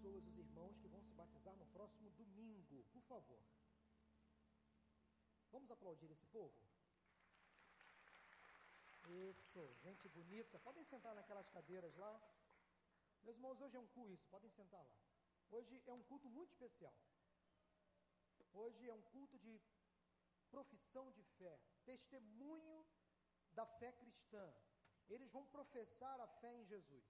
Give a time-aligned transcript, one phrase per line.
[0.00, 3.42] pessoas, os irmãos que vão se batizar no próximo domingo, por favor.
[5.52, 6.54] Vamos aplaudir esse povo?
[9.08, 10.58] Isso, gente bonita.
[10.60, 12.18] Podem sentar naquelas cadeiras lá.
[13.22, 14.96] Meus irmãos, hoje é um culto isso, podem sentar lá.
[15.50, 16.94] Hoje é um culto muito especial.
[18.54, 19.60] Hoje é um culto de
[20.50, 22.86] profissão de fé, testemunho
[23.52, 24.54] da fé cristã.
[25.08, 27.04] Eles vão professar a fé em Jesus.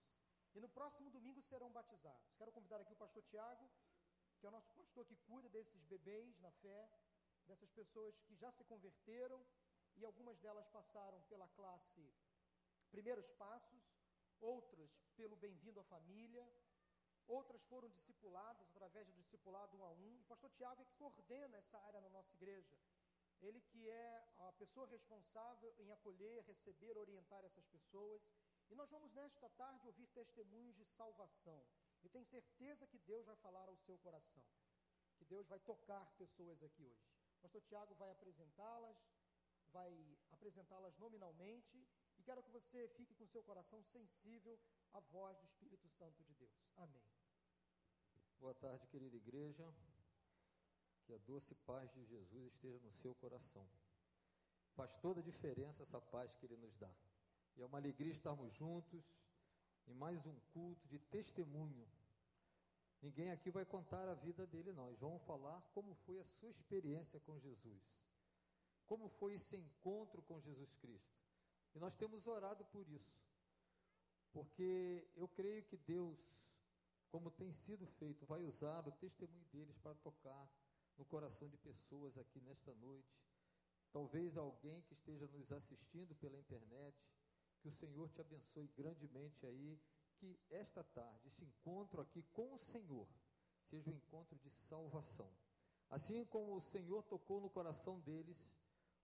[0.55, 2.35] E no próximo domingo serão batizados.
[2.37, 3.71] Quero convidar aqui o pastor Tiago,
[4.39, 6.91] que é o nosso pastor que cuida desses bebês na fé,
[7.47, 9.45] dessas pessoas que já se converteram
[9.97, 12.13] e algumas delas passaram pela classe
[12.91, 13.83] Primeiros Passos,
[14.41, 16.45] outras pelo Bem-vindo à Família,
[17.29, 20.21] outras foram discipuladas através do discipulado um a um.
[20.21, 22.77] O pastor Tiago é que coordena essa área na nossa igreja.
[23.41, 28.21] Ele que é a pessoa responsável em acolher, receber, orientar essas pessoas.
[28.71, 31.61] E nós vamos nesta tarde ouvir testemunhos de salvação.
[32.03, 34.43] Eu tenho certeza que Deus vai falar ao seu coração.
[35.19, 37.11] Que Deus vai tocar pessoas aqui hoje.
[37.39, 38.97] O pastor Tiago vai apresentá-las,
[39.73, 39.93] vai
[40.31, 41.85] apresentá-las nominalmente
[42.17, 44.59] e quero que você fique com seu coração sensível
[44.93, 46.71] à voz do Espírito Santo de Deus.
[46.77, 47.03] Amém.
[48.39, 49.75] Boa tarde, querida igreja.
[51.05, 53.69] Que a doce paz de Jesus esteja no seu coração.
[54.75, 56.95] Faz toda a diferença essa paz que Ele nos dá.
[57.57, 59.05] E é uma alegria estarmos juntos
[59.87, 61.87] em mais um culto de testemunho.
[63.03, 67.19] Ninguém aqui vai contar a vida dele, nós vamos falar como foi a sua experiência
[67.21, 67.83] com Jesus.
[68.87, 71.19] Como foi esse encontro com Jesus Cristo?
[71.75, 73.17] E nós temos orado por isso,
[74.33, 76.19] porque eu creio que Deus,
[77.09, 80.49] como tem sido feito, vai usar o testemunho deles para tocar
[80.99, 83.17] no coração de pessoas aqui nesta noite.
[83.93, 86.97] Talvez alguém que esteja nos assistindo pela internet,
[87.61, 89.79] que o Senhor te abençoe grandemente aí,
[90.17, 93.09] que esta tarde, este encontro aqui com o Senhor,
[93.69, 95.31] seja um encontro de salvação.
[95.89, 98.39] Assim como o Senhor tocou no coração deles,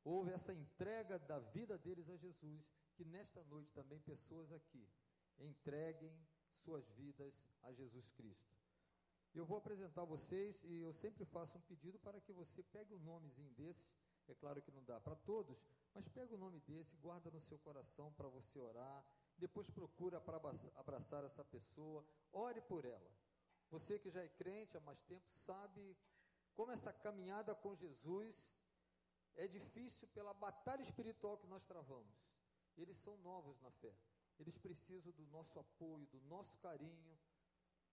[0.04, 2.64] houve essa entrega da vida deles a Jesus,
[2.94, 4.88] que nesta noite também pessoas aqui
[5.38, 6.16] entreguem
[6.64, 8.56] suas vidas a Jesus Cristo.
[9.34, 12.96] Eu vou apresentar vocês e eu sempre faço um pedido para que você pegue o
[12.96, 14.05] um nomezinho desses.
[14.28, 15.62] É claro que não dá para todos,
[15.94, 19.04] mas pega o nome desse, guarda no seu coração para você orar.
[19.38, 20.40] Depois procura para
[20.74, 23.10] abraçar essa pessoa, ore por ela.
[23.70, 25.96] Você que já é crente há mais tempo sabe
[26.54, 28.34] como essa caminhada com Jesus
[29.34, 32.16] é difícil pela batalha espiritual que nós travamos.
[32.76, 33.94] Eles são novos na fé.
[34.38, 37.18] Eles precisam do nosso apoio, do nosso carinho,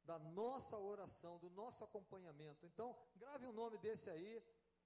[0.06, 2.66] da nossa oração, do nosso acompanhamento.
[2.66, 4.44] Então, grave o um nome desse aí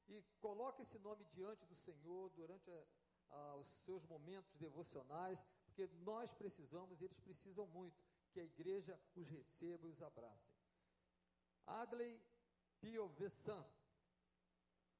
[0.07, 2.85] e coloque esse nome diante do Senhor durante a,
[3.29, 8.01] a, os seus momentos devocionais, porque nós precisamos, e eles precisam muito,
[8.31, 10.55] que a igreja os receba e os abrace.
[11.65, 12.21] Adley
[12.79, 13.65] Piovessan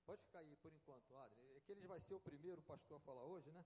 [0.08, 1.58] Pode ficar aí por enquanto, Adrien.
[1.58, 3.66] É que ele vai ser o primeiro pastor a falar hoje, né?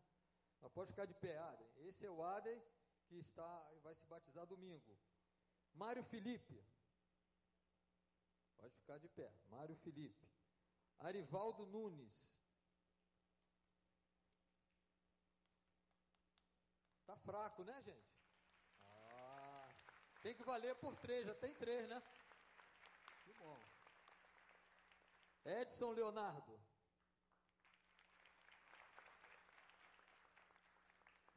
[0.60, 1.72] Mas pode ficar de pé, Adrien.
[1.88, 2.60] Esse é o Adrien
[3.06, 4.98] que está, vai se batizar domingo.
[5.76, 6.66] Mário Felipe.
[8.58, 9.32] Pode ficar de pé.
[9.50, 10.31] Mário Felipe.
[11.02, 12.14] Arivaldo Nunes.
[17.06, 18.12] Tá fraco, né, gente?
[18.86, 19.68] Ah,
[20.22, 22.02] tem que valer por três, já tem três, né?
[23.24, 23.58] Que bom.
[25.46, 26.60] Edson Leonardo.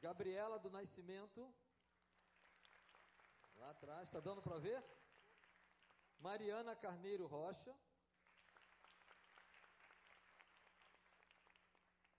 [0.00, 1.42] Gabriela do Nascimento.
[3.56, 4.84] Lá atrás, está dando para ver?
[6.18, 7.74] Mariana Carneiro Rocha.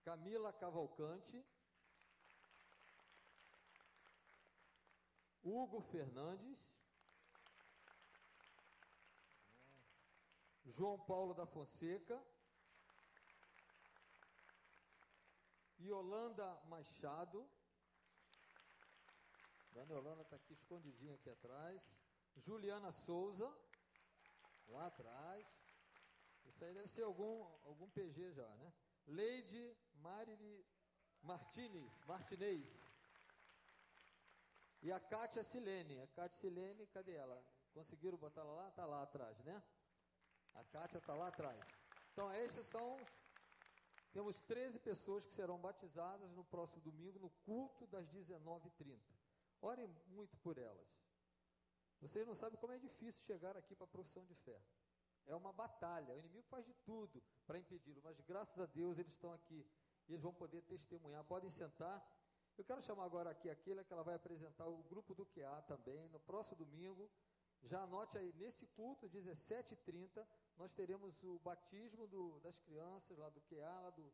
[0.05, 1.43] Camila Cavalcante.
[5.43, 6.65] Hugo Fernandes.
[10.77, 12.21] João Paulo da Fonseca,
[15.79, 17.49] Yolanda Machado,
[19.71, 21.81] Dona Yolanda está aqui escondidinha aqui atrás,
[22.35, 23.49] Juliana Souza,
[24.67, 25.47] lá atrás,
[26.43, 28.73] isso aí deve ser algum, algum PG já, né?
[29.07, 30.65] Leide Marili
[31.25, 32.93] Martinez, Martinez.
[34.81, 35.99] E a Kátia Silene.
[36.01, 37.43] A Kátia Silene, cadê ela?
[37.73, 38.69] Conseguiram botar ela lá?
[38.69, 39.61] Está lá atrás, né?
[40.53, 41.59] A Kátia está lá atrás.
[42.13, 42.97] Então, estes são.
[44.13, 49.01] Temos 13 pessoas que serão batizadas no próximo domingo, no culto das 19h30.
[49.61, 50.87] Orem muito por elas.
[51.99, 54.61] Vocês não sabem como é difícil chegar aqui para a profissão de fé.
[55.27, 56.13] É uma batalha.
[56.13, 59.65] O inimigo faz de tudo para impedi-lo, mas graças a Deus eles estão aqui
[60.07, 61.23] e eles vão poder testemunhar.
[61.23, 62.03] Podem sentar.
[62.57, 66.07] Eu quero chamar agora aqui aquele que ela vai apresentar o grupo do QA também
[66.09, 67.09] no próximo domingo
[67.63, 70.25] Já anote aí, nesse culto, 17h30,
[70.55, 74.13] nós teremos o batismo do, das crianças, lá do QA, lá do,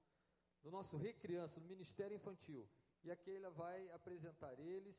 [0.63, 2.67] do nosso Recriança, do Ministério Infantil.
[3.03, 4.95] E a Keila vai apresentar eles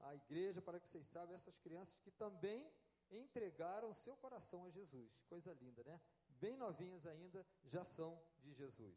[0.00, 2.70] à igreja para que vocês saibam, essas crianças que também
[3.10, 5.20] entregaram seu coração a Jesus.
[5.28, 6.00] Coisa linda, né?
[6.28, 8.96] Bem novinhas ainda, já são de Jesus.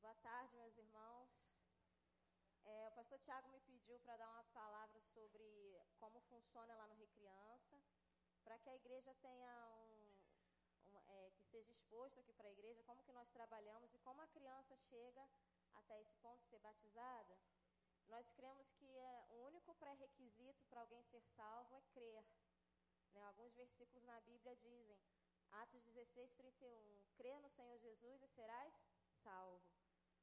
[0.00, 1.30] Boa tarde, meus irmãos.
[2.64, 6.94] É, o pastor Tiago me pediu para dar uma palavra sobre como funciona lá no
[6.94, 7.80] Recriança,
[8.42, 10.14] para que a igreja tenha um,
[10.86, 14.20] um é, que seja exposto aqui para a igreja, como que nós trabalhamos e como
[14.22, 15.28] a criança chega
[15.74, 17.36] até esse ponto de ser batizada.
[18.08, 22.24] Nós cremos que é, o único pré-requisito para alguém ser salvo é crer.
[23.12, 23.24] Né?
[23.24, 24.98] Alguns versículos na Bíblia dizem,
[25.50, 28.72] Atos 16, 31, crê no Senhor Jesus e serás
[29.22, 29.62] salvo.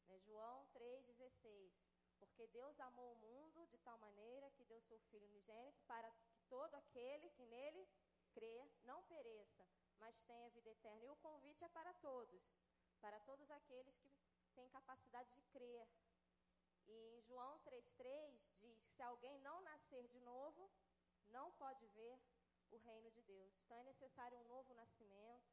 [0.08, 0.20] Né?
[0.20, 1.74] João 3, 16,
[2.20, 6.38] porque Deus amou o mundo de tal maneira que deu seu Filho unigênito para que
[6.50, 7.88] todo aquele que nele
[8.34, 9.68] crê não pereça,
[9.98, 11.04] mas tenha vida eterna.
[11.06, 12.42] E o convite é para todos,
[13.00, 14.12] para todos aqueles que
[14.54, 15.88] têm capacidade de crer.
[16.92, 20.70] E em João 3,3 diz: se alguém não nascer de novo,
[21.30, 22.20] não pode ver
[22.72, 23.54] o reino de Deus.
[23.60, 25.50] Então é necessário um novo nascimento.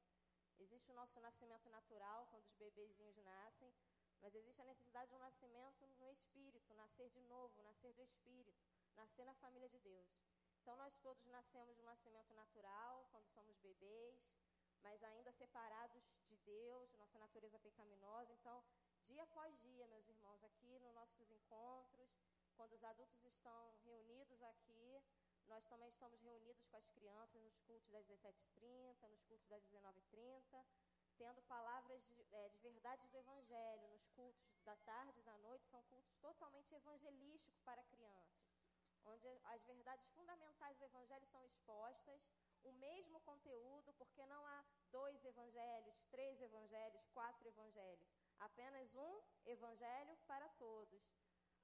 [0.58, 3.72] Existe o nosso nascimento natural, quando os bebezinhos nascem,
[4.20, 8.60] mas existe a necessidade de um nascimento no espírito, nascer de novo, nascer do espírito,
[8.94, 10.08] nascer na família de Deus.
[10.60, 14.20] Então nós todos nascemos de um nascimento natural, quando somos bebês,
[14.82, 18.32] mas ainda separados de Deus, nossa natureza pecaminosa.
[18.32, 18.64] Então,
[19.08, 22.10] dia após dia, meus irmãos, aqui nos nossos encontros,
[22.56, 25.02] quando os adultos estão reunidos aqui,
[25.46, 30.66] nós também estamos reunidos com as crianças nos cultos das 17h30, nos cultos das 19h30,
[31.16, 33.88] tendo palavras de, é, de verdade do Evangelho.
[33.88, 38.44] Nos cultos da tarde e da noite são cultos totalmente evangelísticos para crianças,
[39.06, 42.20] onde as verdades fundamentais do Evangelho são expostas,
[42.62, 50.16] o mesmo conteúdo, porque não há dois evangelhos, três evangelhos, quatro evangelhos, apenas um evangelho
[50.26, 51.02] para todos.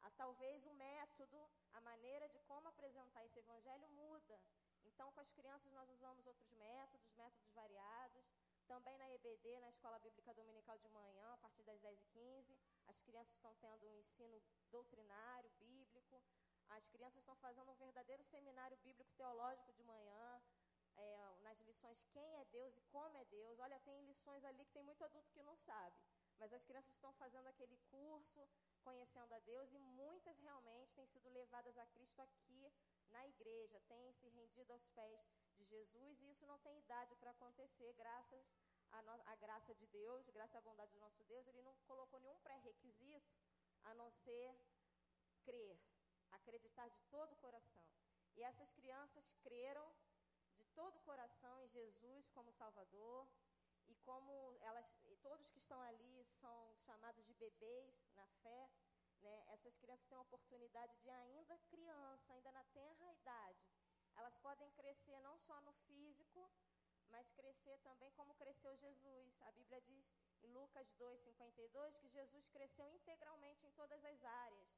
[0.01, 4.41] Ah, talvez o método, a maneira de como apresentar esse evangelho muda.
[4.85, 8.25] Então, com as crianças, nós usamos outros métodos, métodos variados.
[8.67, 13.35] Também na EBD, na Escola Bíblica Dominical de manhã, a partir das 10h15, as crianças
[13.35, 16.23] estão tendo um ensino doutrinário, bíblico.
[16.69, 20.43] As crianças estão fazendo um verdadeiro seminário bíblico teológico de manhã,
[20.97, 23.59] é, nas lições quem é Deus e como é Deus.
[23.59, 25.97] Olha, tem lições ali que tem muito adulto que não sabe.
[26.39, 28.49] Mas as crianças estão fazendo aquele curso,
[28.83, 32.73] conhecendo a Deus, e muitas realmente têm sido levadas a Cristo aqui
[33.11, 35.27] na igreja, têm se rendido aos pés
[35.57, 38.47] de Jesus, e isso não tem idade para acontecer, graças
[38.91, 43.33] à, graça de Deus, graças à bondade do nosso Deus, ele não colocou nenhum pré-requisito
[43.85, 44.55] a não ser
[45.45, 45.79] crer,
[46.31, 47.85] acreditar de todo o coração.
[48.37, 49.95] E essas crianças creram
[50.57, 53.29] de todo o coração em Jesus como Salvador,
[53.89, 54.87] e como elas,
[55.25, 58.71] todos que estão ali são chamados de bebês na fé,
[59.23, 63.67] né, essas crianças têm a oportunidade de ainda criança, ainda na tenra idade,
[64.17, 66.51] elas podem crescer não só no físico,
[67.09, 69.41] mas crescer também como cresceu Jesus.
[69.43, 70.05] A Bíblia diz
[70.43, 74.69] em Lucas 2:52 que Jesus cresceu integralmente em todas as áreas.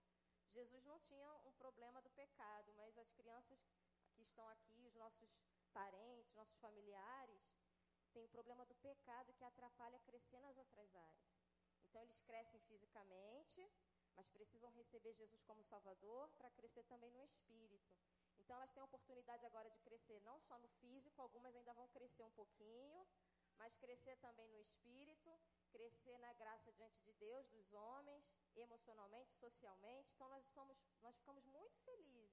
[0.52, 3.58] Jesus não tinha um problema do pecado, mas as crianças
[4.15, 5.31] que estão aqui, os nossos
[5.72, 7.43] parentes, nossos familiares,
[8.17, 11.37] têm o problema do pecado que atrapalha crescer nas outras áreas.
[11.85, 13.70] Então eles crescem fisicamente,
[14.15, 17.93] mas precisam receber Jesus como Salvador para crescer também no espírito.
[18.39, 21.89] Então elas têm a oportunidade agora de crescer não só no físico, algumas ainda vão
[21.89, 23.06] crescer um pouquinho,
[23.58, 25.39] mas crescer também no espírito,
[25.70, 28.25] crescer na graça diante de Deus, dos homens,
[28.56, 30.11] emocionalmente, socialmente.
[30.15, 32.32] Então nós somos, nós ficamos muito felizes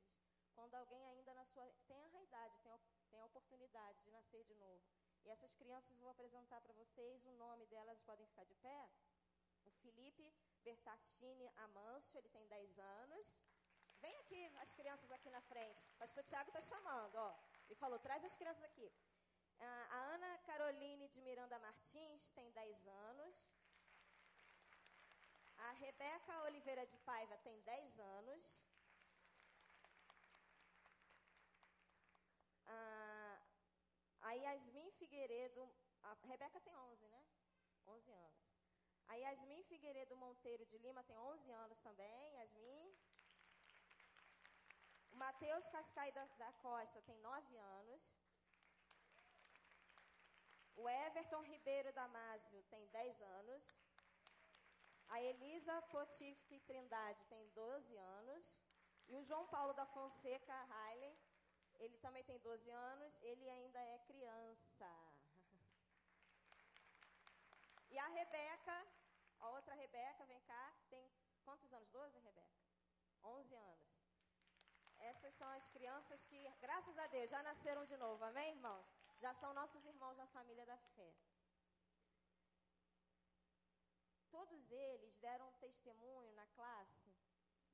[0.53, 2.71] quando alguém ainda na sua tenra idade tem,
[3.09, 5.02] tem a oportunidade de nascer de novo.
[5.25, 8.89] E essas crianças vou apresentar para vocês, o nome delas podem ficar de pé.
[9.65, 13.37] O Felipe Bertachini Amancio, ele tem 10 anos.
[14.01, 15.81] Vem aqui, as crianças aqui na frente.
[15.93, 17.31] O pastor Tiago está chamando, ó.
[17.65, 18.91] Ele falou, traz as crianças aqui.
[19.59, 23.35] A Ana Caroline de Miranda Martins tem 10 anos.
[25.57, 28.43] A Rebeca Oliveira de Paiva tem 10 anos.
[32.65, 33.39] A,
[34.23, 35.69] a Yasmin Figueiredo,
[36.01, 37.23] a Rebeca tem 11, né?
[37.87, 38.53] 11 anos.
[39.07, 42.97] A Yasmin Figueiredo Monteiro de Lima tem 11 anos também, Yasmin.
[45.11, 48.01] O Matheus Cascai da, Costa tem 9 anos.
[50.75, 53.63] O Everton Ribeiro Damásio tem 10 anos.
[55.09, 58.43] A Elisa Potifque Trindade tem 12 anos.
[59.07, 61.15] E o João Paulo da Fonseca Riley,
[61.79, 64.89] ele também tem 12 anos, ele ainda é criança.
[67.89, 68.87] E a Rebeca,
[69.39, 71.11] a outra Rebeca, vem cá, tem
[71.43, 71.89] quantos anos?
[71.89, 72.63] 12, Rebeca?
[73.23, 73.93] 11 anos.
[74.97, 78.87] Essas são as crianças que, graças a Deus, já nasceram de novo, amém, irmãos?
[79.19, 81.13] Já são nossos irmãos na família da fé.
[84.31, 87.13] Todos eles deram um testemunho na classe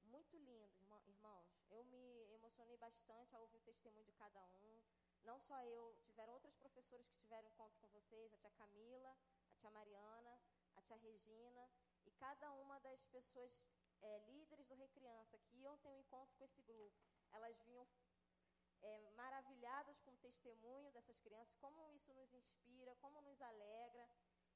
[0.09, 0.69] muito lindo,
[1.07, 1.47] irmãos.
[1.69, 2.18] Eu me
[2.59, 4.83] emocionei bastante ao ouvir o testemunho de cada um.
[5.23, 9.15] Não só eu, tiveram outras professoras que tiveram encontro com vocês, a tia Camila,
[9.51, 10.41] a tia Mariana,
[10.75, 11.69] a tia Regina,
[12.05, 13.51] e cada uma das pessoas
[14.01, 16.97] é, líderes do Recriança que iam ter um encontro com esse grupo,
[17.31, 17.87] elas vinham
[18.81, 24.09] é, maravilhadas com o testemunho dessas crianças, como isso nos inspira, como nos alegra.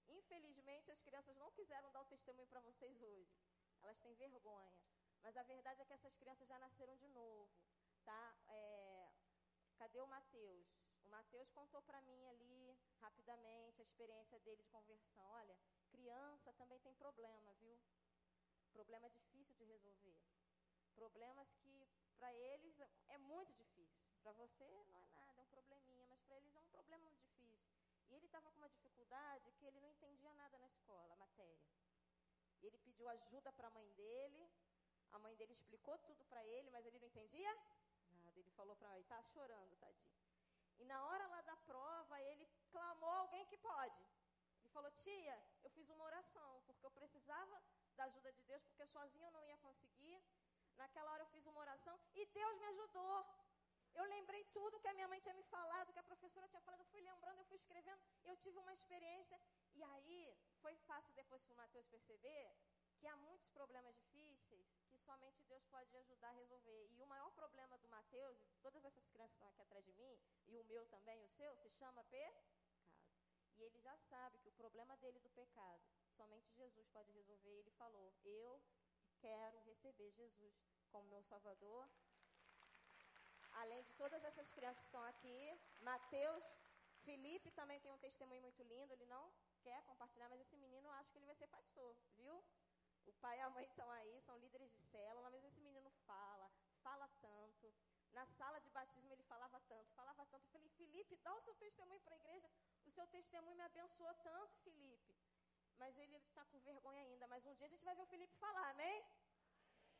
[0.10, 3.32] Infelizmente, as crianças não quiseram dar o testemunho para vocês hoje.
[3.82, 4.78] Elas têm vergonha.
[5.22, 7.50] Mas a verdade é que essas crianças já nasceram de novo,
[8.04, 8.36] tá?
[8.48, 9.12] É,
[9.78, 10.68] cadê o Mateus?
[11.04, 15.26] O Mateus contou para mim ali, rapidamente, a experiência dele de conversão.
[15.32, 15.58] Olha,
[15.90, 17.80] criança também tem problema, viu?
[18.72, 20.18] Problema difícil de resolver.
[20.96, 24.04] Problemas que, para eles, é muito difícil.
[24.22, 27.24] Para você não é nada, é um probleminha, mas para eles é um problema muito
[27.24, 27.74] difícil.
[28.10, 31.68] E ele estava com uma dificuldade que ele não entendia nada na escola, a matéria.
[32.62, 34.50] Ele pediu ajuda para a mãe dele,
[35.12, 37.58] a mãe dele explicou tudo para ele, mas ele não entendia
[38.36, 40.14] Ele falou para ele, tá chorando, tadinho.
[40.80, 44.04] E na hora lá da prova, ele clamou alguém que pode.
[44.60, 47.62] Ele falou, tia, eu fiz uma oração, porque eu precisava
[47.96, 50.24] da ajuda de Deus, porque sozinho eu não ia conseguir.
[50.76, 53.26] Naquela hora eu fiz uma oração e Deus me ajudou.
[53.94, 56.80] Eu lembrei tudo que a minha mãe tinha me falado, que a professora tinha falado,
[56.80, 59.40] eu fui lembrando, eu fui escrevendo, eu tive uma experiência.
[59.76, 62.58] E aí foi fácil depois para o Mateus perceber
[62.98, 64.73] que há muitos problemas difíceis
[65.04, 66.90] somente Deus pode ajudar a resolver.
[66.92, 69.86] E o maior problema do Mateus, e de todas essas crianças que estão aqui atrás
[69.86, 70.18] de mim,
[70.48, 72.46] e o meu também, o seu, se chama pecado.
[73.58, 75.84] E ele já sabe que o problema dele do pecado,
[76.18, 77.56] somente Jesus pode resolver.
[77.56, 78.62] E ele falou: Eu
[79.20, 80.56] quero receber Jesus
[80.92, 81.88] como meu Salvador
[83.54, 86.44] além de todas essas crianças que estão aqui, Mateus,
[87.04, 89.32] Felipe também tem um testemunho muito lindo, ele não
[89.62, 92.44] quer compartilhar, mas esse menino eu acho que ele vai ser pastor, viu?
[93.06, 96.50] O pai e a mãe estão aí, são líderes de célula, mas esse menino fala,
[96.82, 97.74] fala tanto.
[98.12, 100.46] Na sala de batismo ele falava tanto, falava tanto.
[100.46, 102.50] Eu falei, Felipe, dá o seu testemunho para a igreja.
[102.86, 105.16] O seu testemunho me abençoou tanto, Felipe.
[105.78, 107.28] Mas ele está com vergonha ainda.
[107.28, 109.04] Mas um dia a gente vai ver o Felipe falar, amém?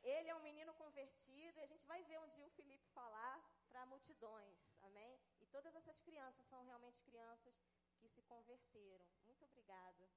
[0.02, 3.42] Ele é um menino convertido e a gente vai ver um dia o Felipe falar
[3.68, 5.18] para multidões, amém?
[5.40, 7.54] E todas essas crianças são realmente crianças
[7.98, 9.06] que se converteram.
[9.26, 10.08] Muito obrigada.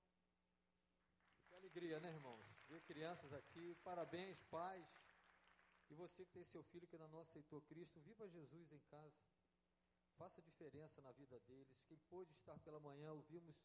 [1.47, 2.56] Que alegria, né, irmãos?
[2.69, 3.75] Ver crianças aqui.
[3.83, 4.87] Parabéns, pais.
[5.89, 9.21] E você que tem seu filho que ainda não aceitou Cristo, viva Jesus em casa.
[10.17, 11.81] Faça diferença na vida deles.
[11.87, 13.55] Quem pôde estar pela manhã, ouvimos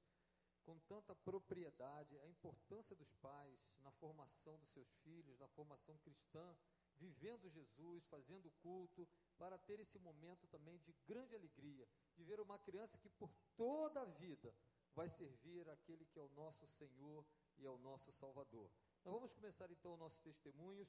[0.64, 6.56] com tanta propriedade a importância dos pais na formação dos seus filhos, na formação cristã,
[6.97, 12.59] vivendo Jesus, fazendo culto, para ter esse momento também de grande alegria, de ver uma
[12.59, 14.54] criança que por toda a vida
[14.94, 17.25] vai servir aquele que é o nosso Senhor
[17.59, 18.71] e é o nosso Salvador.
[19.04, 20.88] Nós vamos começar então nossos testemunhos.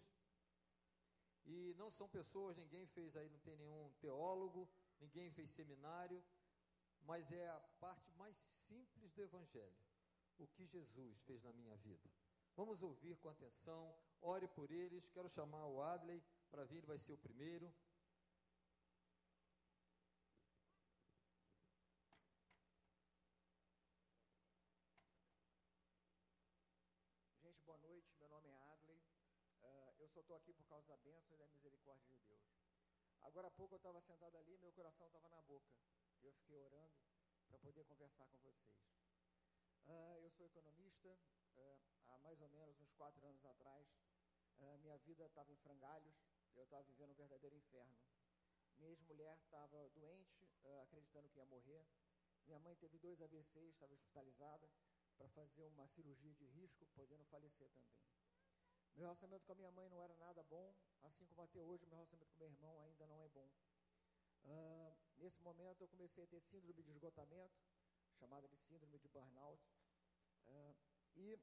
[1.45, 6.23] E não são pessoas, ninguém fez aí, não tem nenhum teólogo, ninguém fez seminário,
[7.01, 9.75] mas é a parte mais simples do Evangelho.
[10.37, 12.09] O que Jesus fez na minha vida.
[12.55, 15.09] Vamos ouvir com atenção, ore por eles.
[15.09, 17.73] Quero chamar o Adley para vir, ele vai ser o primeiro.
[27.41, 28.13] Gente, boa noite.
[28.19, 29.01] Meu nome é Adley.
[29.63, 32.45] Uh, eu só estou aqui por causa da bênção e da misericórdia de Deus.
[33.23, 35.73] Agora há pouco eu estava sentado ali, meu coração estava na boca.
[36.21, 37.01] Eu fiquei orando
[37.47, 38.77] para poder conversar com vocês.
[39.87, 41.17] Uh, eu sou economista.
[41.57, 43.87] Uh, há mais ou menos uns quatro anos atrás,
[44.59, 46.15] uh, minha vida estava em frangalhos.
[46.55, 47.97] Eu estava vivendo um verdadeiro inferno.
[48.77, 50.47] Minha ex-mulher estava doente,
[50.83, 51.83] acreditando que ia morrer.
[52.45, 54.69] Minha mãe teve dois AVCs, estava hospitalizada
[55.17, 58.22] para fazer uma cirurgia de risco, podendo falecer também.
[58.95, 61.95] Meu relacionamento com a minha mãe não era nada bom, assim como até hoje meu
[61.95, 63.49] relacionamento com meu irmão ainda não é bom.
[64.43, 67.59] Uh, nesse momento eu comecei a ter síndrome de esgotamento,
[68.19, 69.59] chamada de síndrome de burnout,
[70.45, 70.75] uh,
[71.15, 71.33] e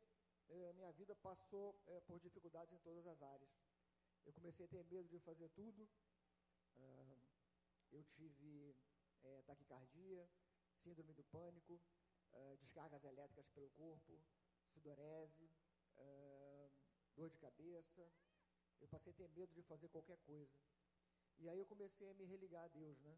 [0.48, 3.50] uh, minha vida passou eh, por dificuldades em todas as áreas.
[4.24, 5.88] Eu comecei a ter medo de fazer tudo,
[7.90, 8.76] eu tive
[9.24, 10.28] eh, taquicardia,
[10.82, 11.80] síndrome do pânico,
[12.60, 14.20] descargas elétricas pelo corpo,
[14.72, 15.50] sudorese,
[17.20, 18.10] dor de cabeça,
[18.80, 20.56] Eu passei a ter medo de fazer qualquer coisa.
[21.38, 23.14] E aí eu comecei a me religar a Deus, né?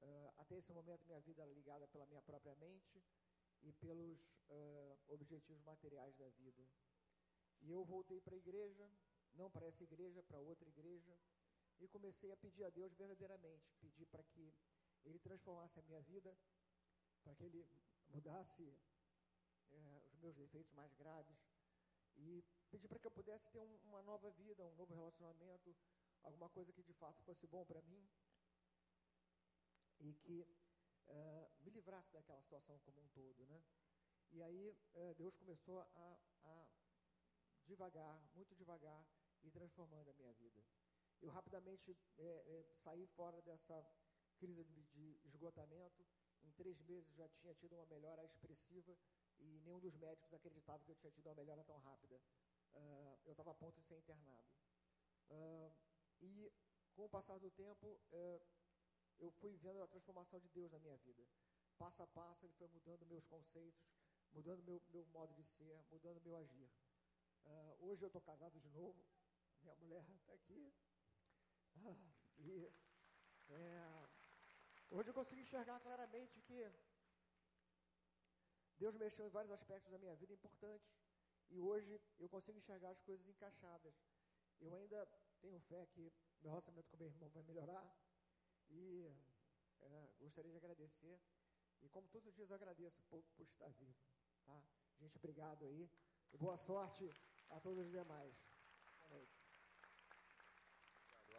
[0.00, 3.02] Uh, até esse momento minha vida era ligada pela minha própria mente
[3.60, 4.18] e pelos
[4.48, 6.66] uh, objetivos materiais da vida.
[7.60, 8.90] E eu voltei para a igreja,
[9.34, 11.18] não para essa igreja, para outra igreja,
[11.80, 14.54] e comecei a pedir a Deus verdadeiramente, pedir para que
[15.04, 16.34] Ele transformasse a minha vida,
[17.22, 17.68] para que Ele
[18.08, 18.74] mudasse
[19.70, 21.47] é, os meus defeitos mais graves,
[22.18, 25.74] e pedir para que eu pudesse ter um, uma nova vida, um novo relacionamento,
[26.22, 28.08] alguma coisa que de fato fosse bom para mim,
[30.00, 30.46] e que
[31.08, 33.62] é, me livrasse daquela situação como um todo, né?
[34.30, 36.68] E aí é, Deus começou a, a
[37.66, 39.06] devagar, muito devagar,
[39.42, 40.62] e transformando a minha vida.
[41.20, 43.84] Eu rapidamente é, é, saí fora dessa
[44.38, 46.06] crise de, de, esgotamento.
[46.44, 48.96] Em três meses já tinha tido uma melhora expressiva
[49.40, 52.20] e nenhum dos médicos acreditava que eu tinha tido uma melhora tão rápida.
[52.74, 54.48] Uh, eu estava a ponto de ser internado.
[55.30, 55.72] Uh,
[56.20, 56.52] e
[56.94, 58.40] com o passar do tempo, uh,
[59.18, 61.26] eu fui vendo a transformação de Deus na minha vida.
[61.76, 63.88] Passo a passo, Ele foi mudando meus conceitos,
[64.32, 66.70] mudando meu, meu modo de ser, mudando meu agir.
[67.78, 69.04] hoje eu estou casado de novo,
[69.62, 70.72] minha mulher está aqui.
[72.38, 72.72] E
[73.50, 74.08] é,
[74.90, 76.70] hoje eu consigo enxergar claramente que
[78.78, 80.88] Deus mexeu em vários aspectos da minha vida importantes.
[81.50, 83.94] E hoje eu consigo enxergar as coisas encaixadas.
[84.60, 85.06] Eu ainda
[85.40, 87.96] tenho fé que meu relacionamento com meu irmão vai melhorar.
[88.70, 89.12] E
[89.80, 91.20] é, gostaria de agradecer.
[91.80, 93.94] E como todos os dias eu agradeço por, por estar vivo.
[94.44, 94.62] Tá?
[94.98, 95.88] Gente, obrigado aí.
[96.32, 97.10] E boa sorte
[97.48, 98.34] a todos os demais.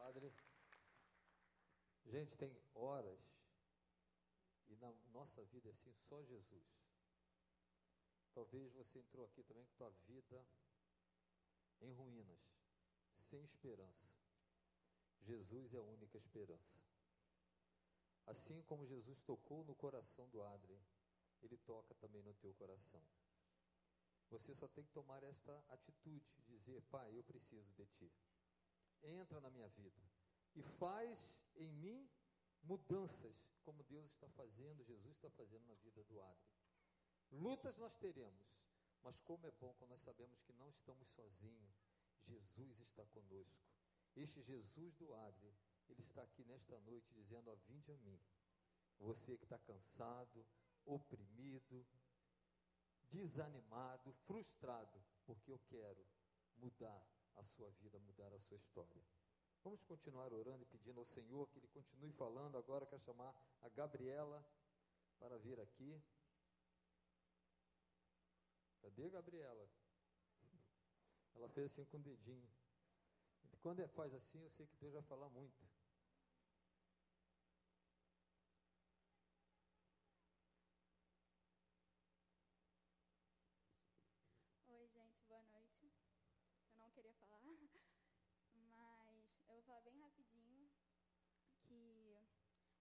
[0.10, 0.34] Padre.
[2.05, 3.19] Gente, tem horas,
[4.67, 6.63] e na nossa vida é assim, só Jesus.
[8.33, 10.45] Talvez você entrou aqui também com tua vida
[11.81, 12.39] em ruínas,
[13.15, 14.07] sem esperança.
[15.21, 16.79] Jesus é a única esperança.
[18.25, 20.81] Assim como Jesus tocou no coração do Adrien,
[21.42, 23.03] ele toca também no teu coração.
[24.29, 28.11] Você só tem que tomar esta atitude, dizer, Pai, eu preciso de Ti
[29.03, 30.01] entra na minha vida
[30.55, 32.09] e faz em mim
[32.63, 36.58] mudanças, como Deus está fazendo, Jesus está fazendo na vida do Adri.
[37.31, 38.48] Lutas nós teremos,
[39.03, 41.74] mas como é bom quando nós sabemos que não estamos sozinhos,
[42.25, 43.70] Jesus está conosco.
[44.15, 45.53] Este Jesus do Adri,
[45.87, 48.20] ele está aqui nesta noite dizendo: ó, vinde a mim.
[49.00, 50.46] Você que está cansado,
[50.85, 51.85] oprimido,
[53.09, 56.05] desanimado, frustrado, porque eu quero
[56.57, 57.01] mudar
[57.37, 59.03] a sua vida, mudar a sua história.
[59.63, 62.57] Vamos continuar orando e pedindo ao Senhor que Ele continue falando.
[62.57, 64.46] Agora quero chamar a Gabriela
[65.20, 66.01] para vir aqui.
[68.90, 69.70] Cadê Gabriela?
[71.36, 72.50] Ela fez assim com o dedinho.
[73.62, 75.64] Quando é, faz assim, eu sei que Deus vai falar muito.
[86.96, 87.40] queria falar,
[88.56, 90.70] mas eu vou falar bem rapidinho
[91.68, 92.18] que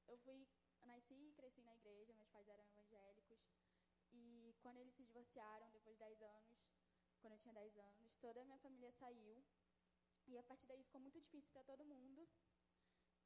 [0.09, 0.49] eu fui,
[0.81, 3.39] eu nasci e cresci na igreja, meus pais eram evangélicos,
[4.19, 6.59] e quando eles se divorciaram, depois de 10 anos,
[7.21, 9.45] quando eu tinha 10 anos, toda a minha família saiu,
[10.27, 12.29] e a partir daí ficou muito difícil para todo mundo,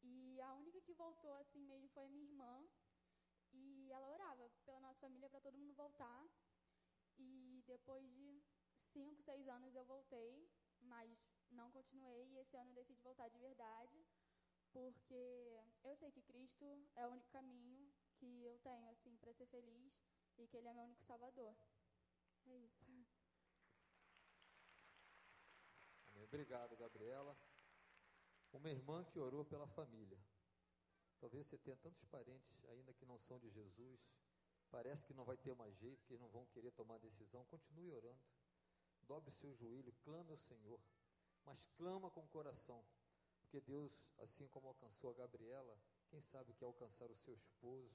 [0.02, 2.68] e a única que voltou assim mesmo foi a minha irmã,
[3.52, 6.28] e ela orava pela nossa família para todo mundo voltar,
[7.18, 8.42] e depois de
[8.92, 10.48] 5, 6 anos eu voltei,
[10.80, 11.10] mas
[11.50, 12.26] não continuei.
[12.28, 14.04] E esse ano eu decidi voltar de verdade,
[14.72, 19.46] porque eu sei que Cristo é o único caminho que eu tenho assim para ser
[19.46, 19.92] feliz
[20.42, 21.54] e que ele é meu único salvador.
[22.46, 23.06] É isso.
[26.14, 27.36] Obrigado, Gabriela.
[28.52, 30.18] Uma irmã que orou pela família.
[31.20, 34.00] Talvez você tenha tantos parentes ainda que não são de Jesus.
[34.70, 37.44] Parece que não vai ter mais jeito, que não vão querer tomar decisão.
[37.46, 38.22] Continue orando
[39.06, 40.80] dobre o seu joelho, clame ao Senhor,
[41.44, 42.84] mas clama com o coração,
[43.40, 45.76] porque Deus, assim como alcançou a Gabriela,
[46.08, 47.94] quem sabe quer alcançar o seu esposo,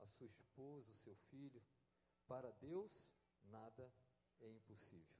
[0.00, 1.62] a sua esposa, o seu filho.
[2.26, 2.92] Para Deus,
[3.44, 3.92] nada
[4.40, 5.16] é impossível.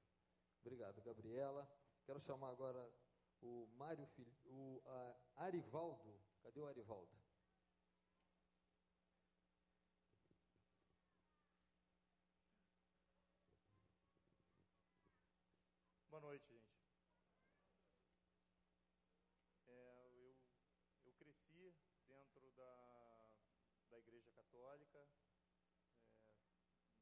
[0.60, 1.68] Obrigado, Gabriela.
[2.04, 2.90] Quero chamar agora
[3.40, 4.08] o Mário,
[4.46, 4.82] o
[5.36, 6.18] Arivaldo.
[6.42, 7.24] Cadê o Arivaldo?
[16.24, 16.64] noite, gente.
[19.68, 20.34] É, eu,
[21.04, 21.76] eu cresci
[22.08, 23.28] dentro da,
[23.90, 25.08] da Igreja Católica.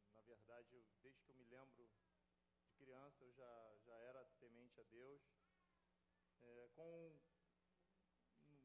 [0.01, 4.25] É, na verdade, eu, desde que eu me lembro de criança, eu já, já era
[4.41, 5.23] temente a Deus.
[6.41, 7.21] É, com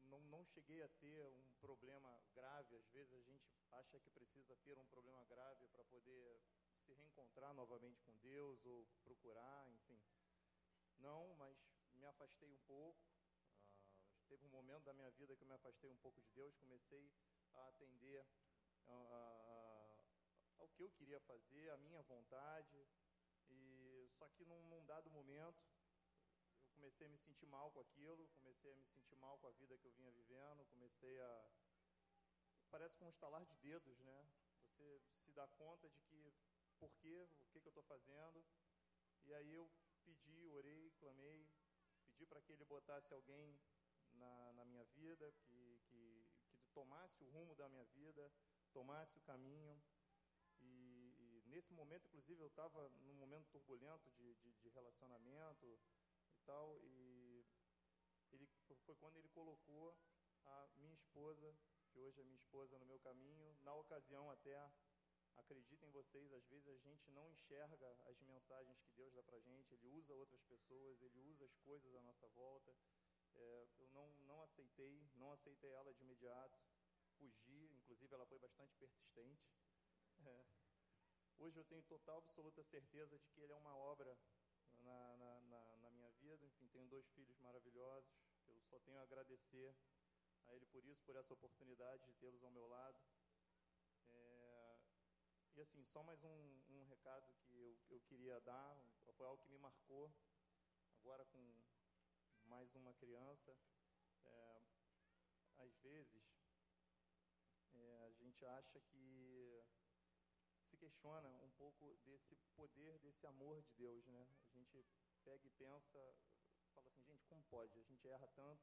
[0.08, 2.76] não, não cheguei a ter um problema grave.
[2.76, 6.40] Às vezes a gente acha que precisa ter um problema grave para poder
[6.86, 10.00] se reencontrar novamente com Deus ou procurar, enfim.
[10.96, 11.54] Não, mas
[11.92, 12.98] me afastei um pouco.
[14.08, 16.56] Ah, teve um momento da minha vida que eu me afastei um pouco de Deus,
[16.56, 17.12] comecei
[17.52, 18.24] a atender
[18.94, 20.04] a,
[20.58, 22.86] ao que eu queria fazer, a minha vontade.
[23.50, 25.62] E só que num, num dado momento
[26.62, 29.52] eu comecei a me sentir mal com aquilo, comecei a me sentir mal com a
[29.52, 31.50] vida que eu vinha vivendo, comecei a
[32.70, 34.26] parece com um estalar de dedos, né?
[34.60, 36.32] Você se dá conta de que
[36.78, 38.44] por quê, o que, que eu estou fazendo.
[39.24, 39.68] E aí eu
[40.04, 41.46] pedi, orei, clamei,
[42.04, 43.58] pedi para que ele botasse alguém
[44.14, 46.24] na, na minha vida, que, que,
[46.60, 48.30] que tomasse o rumo da minha vida,
[48.68, 49.80] tomasse o caminho.
[50.60, 55.78] E, e nesse momento, inclusive, eu estava num momento turbulento de, de, de, relacionamento
[56.32, 57.44] e tal, e
[58.32, 58.48] ele,
[58.84, 59.96] foi quando ele colocou
[60.44, 61.54] a minha esposa,
[61.90, 64.70] que hoje é minha esposa, no meu caminho, na ocasião até
[65.38, 69.72] Acreditem vocês, às vezes a gente não enxerga as mensagens que Deus dá para gente,
[69.72, 72.74] Ele usa outras pessoas, Ele usa as coisas à nossa volta.
[73.34, 76.58] É, eu não, não aceitei, não aceitei ela de imediato,
[77.18, 79.46] fugi, inclusive ela foi bastante persistente.
[80.24, 80.44] É.
[81.38, 84.18] Hoje eu tenho total, absoluta certeza de que Ele é uma obra
[84.78, 86.44] na, na, na, na minha vida.
[86.46, 88.10] Enfim, tenho dois filhos maravilhosos,
[88.46, 89.76] eu só tenho a agradecer
[90.46, 92.98] a Ele por isso, por essa oportunidade de tê-los ao meu lado.
[95.58, 98.80] E assim, só mais um, um recado que eu, eu queria dar,
[99.16, 100.08] foi algo que me marcou,
[101.00, 101.64] agora com
[102.44, 103.58] mais uma criança.
[104.24, 104.62] É,
[105.56, 106.37] às vezes, é,
[108.38, 109.64] gente acha que
[110.70, 114.28] se questiona um pouco desse poder, desse amor de Deus, né?
[114.44, 114.86] A gente
[115.24, 116.14] pega e pensa,
[116.72, 117.76] fala assim, gente, como pode?
[117.80, 118.62] A gente erra tanto,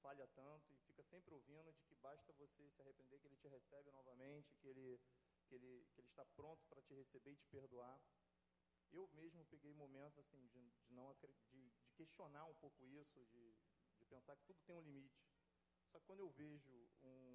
[0.00, 3.48] falha tanto e fica sempre ouvindo de que basta você se arrepender que Ele te
[3.48, 4.98] recebe novamente, que Ele
[5.44, 8.00] que ele, que ele está pronto para te receber e te perdoar.
[8.90, 13.54] Eu mesmo peguei momentos assim de, de não de, de, questionar um pouco isso, de,
[13.98, 15.20] de pensar que tudo tem um limite.
[15.90, 16.72] Só que quando eu vejo
[17.02, 17.31] um,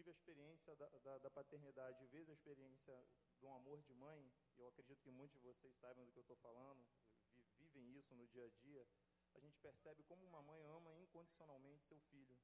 [0.00, 3.06] tive a experiência da, da, da, paternidade, vejo a experiência
[3.38, 6.22] de um amor de mãe, eu acredito que muitos de vocês saibam do que eu
[6.22, 6.82] estou falando,
[7.58, 8.86] vivem isso no dia a dia,
[9.34, 12.34] a gente percebe como uma mãe ama incondicionalmente seu filho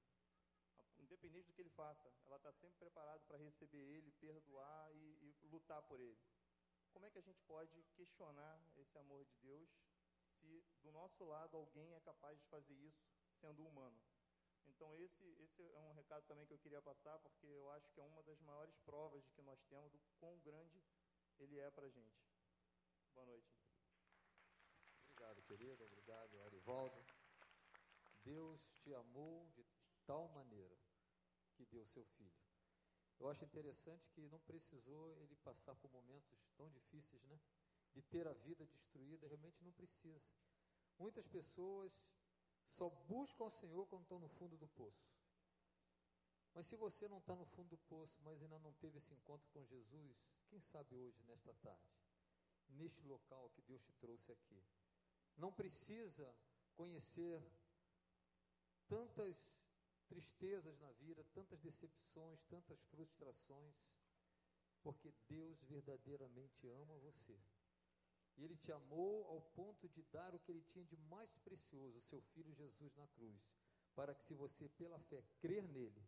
[0.99, 5.49] independente do que ele faça, ela está sempre preparada para receber ele, perdoar e, e,
[5.49, 6.19] lutar por ele.
[6.93, 9.69] Como é que a gente pode questionar esse amor de Deus
[10.41, 13.07] se do nosso lado alguém é capaz de fazer isso
[13.41, 14.01] sendo humano?
[14.67, 18.01] Então esse, esse é um recado também que eu queria passar, porque eu acho que
[18.01, 20.83] é uma das maiores provas de que nós temos do quão grande
[21.39, 22.27] ele é para a gente.
[23.15, 23.49] Boa noite.
[25.05, 25.85] Obrigado, querido.
[25.85, 27.07] Obrigado, Arivaldo.
[28.25, 29.65] Deus te amou de
[30.05, 30.77] tal maneira
[31.55, 32.47] que deu seu filho.
[33.19, 37.41] Eu acho interessante que não precisou ele passar por momentos tão difíceis, né?
[37.95, 40.23] De ter a vida destruída, realmente não precisa.
[40.99, 41.93] Muitas pessoas
[42.71, 45.09] só buscam o Senhor quando estão no fundo do poço.
[46.55, 49.47] Mas se você não está no fundo do poço, mas ainda não teve esse encontro
[49.51, 50.17] com Jesus,
[50.49, 51.93] quem sabe hoje, nesta tarde,
[52.71, 54.65] neste local que Deus te trouxe aqui,
[55.37, 56.35] não precisa
[56.75, 57.43] conhecer
[58.89, 59.37] tantas
[60.07, 63.75] tristezas na vida, tantas decepções, tantas frustrações,
[64.83, 67.39] porque Deus verdadeiramente ama você.
[68.37, 72.01] E Ele te amou ao ponto de dar o que Ele tinha de mais precioso,
[72.03, 73.41] seu Filho Jesus na cruz,
[73.95, 76.03] para que, se você pela fé crer nele,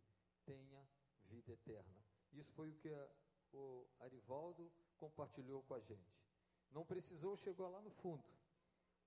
[0.45, 0.87] tenha
[1.25, 2.03] vida eterna.
[2.31, 2.89] Isso foi o que
[3.51, 6.19] o Arivaldo compartilhou com a gente.
[6.71, 8.23] Não precisou, chegou lá no fundo,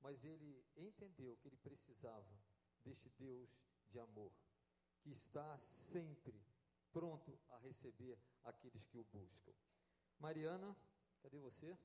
[0.00, 2.36] mas ele entendeu que ele precisava
[2.82, 3.48] deste Deus
[3.88, 4.32] de amor
[5.02, 6.40] que está sempre
[6.92, 9.52] pronto a receber aqueles que o buscam.
[10.18, 10.76] Mariana,
[11.20, 11.76] cadê você?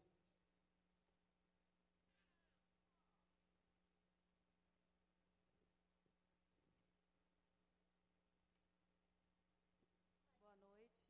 [10.39, 11.10] Boa noite.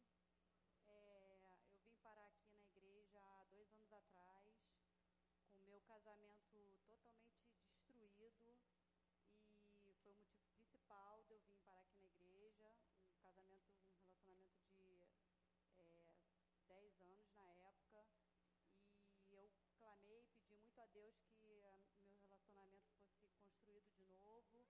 [0.87, 4.53] É, eu vim parar aqui na igreja há dois anos atrás,
[5.49, 8.51] com o meu casamento totalmente destruído e foi
[9.79, 10.19] o motivo
[10.51, 12.75] principal de eu vir parar aqui na igreja,
[13.09, 15.01] um casamento, um relacionamento de
[15.77, 16.05] é,
[16.67, 18.05] 10 anos na época,
[19.29, 24.05] e eu clamei e pedi muito a Deus que a, meu relacionamento fosse construído de
[24.05, 24.67] novo,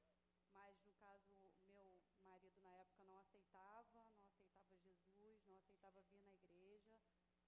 [0.51, 6.21] mas no caso meu marido na época não aceitava, não aceitava Jesus, não aceitava vir
[6.21, 6.95] na igreja.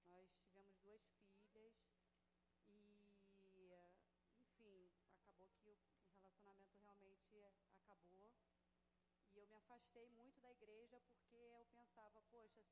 [0.06, 1.04] Nós tivemos duas
[1.52, 1.99] filhas
[7.34, 8.32] e, realmente acabou.
[9.34, 12.64] E eu me afastei muito da igreja porque eu pensava, poxa,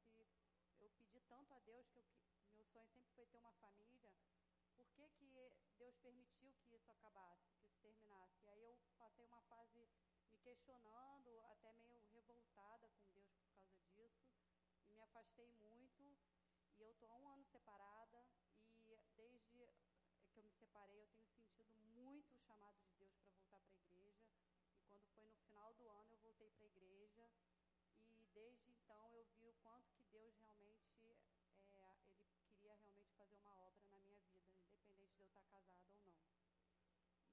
[0.77, 2.05] se eu pedi tanto a Deus que eu,
[2.55, 4.13] meu sonho sempre foi ter uma família,
[4.75, 5.25] por que, que
[5.77, 8.43] Deus permitiu que isso acabasse, que isso terminasse?
[8.43, 9.87] E aí eu passei uma fase
[10.29, 14.25] me questionando, até meio revoltada com Deus por causa disso,
[14.87, 16.01] e me afastei muito.
[16.77, 18.25] E eu estou há um ano separada,
[18.71, 18.79] e
[19.15, 23.59] desde que eu me separei, eu tenho sentido muito o chamado de Deus para voltar
[23.61, 24.23] para a igreja.
[24.79, 27.27] E quando foi no final do ano, eu voltei para a igreja.
[28.13, 31.17] E desde então eu vi o quanto que Deus realmente,
[31.71, 31.97] é,
[32.37, 36.13] Ele queria realmente fazer uma obra na minha vida, independente de eu estar casada ou
[36.13, 36.21] não.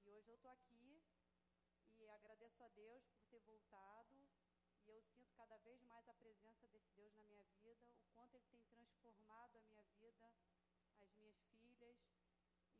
[0.03, 1.03] E hoje eu estou aqui
[1.99, 4.15] e agradeço a Deus por ter voltado.
[4.85, 8.35] E eu sinto cada vez mais a presença desse Deus na minha vida, o quanto
[8.35, 10.33] Ele tem transformado a minha vida,
[11.01, 11.97] as minhas filhas.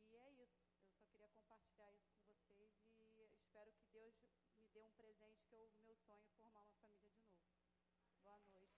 [0.01, 0.65] E é isso.
[0.83, 2.71] Eu só queria compartilhar isso com vocês
[3.17, 3.23] e
[3.55, 4.13] espero que Deus
[4.59, 7.55] me dê um presente que o meu sonho é formar uma família de novo.
[8.23, 8.75] Boa noite.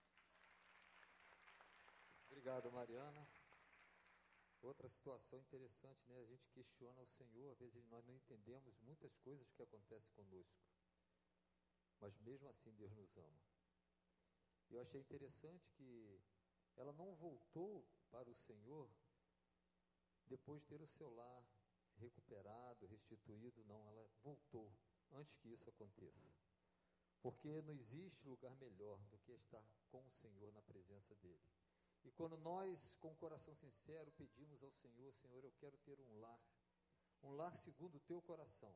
[2.26, 3.28] Obrigado, Mariana.
[4.62, 6.20] Outra situação interessante, né?
[6.20, 10.62] A gente questiona o Senhor, às vezes nós não entendemos muitas coisas que acontecem conosco.
[12.00, 13.40] Mas mesmo assim Deus nos ama.
[14.70, 16.20] Eu achei interessante que
[16.76, 18.88] ela não voltou para o Senhor
[20.26, 21.42] depois de ter o seu lar
[21.96, 24.72] recuperado, restituído, não, ela voltou
[25.10, 26.28] antes que isso aconteça.
[27.20, 31.52] Porque não existe lugar melhor do que estar com o Senhor na presença dEle.
[32.04, 36.20] E quando nós, com o coração sincero, pedimos ao Senhor, Senhor, eu quero ter um
[36.20, 36.40] lar,
[37.22, 38.74] um lar segundo o teu coração,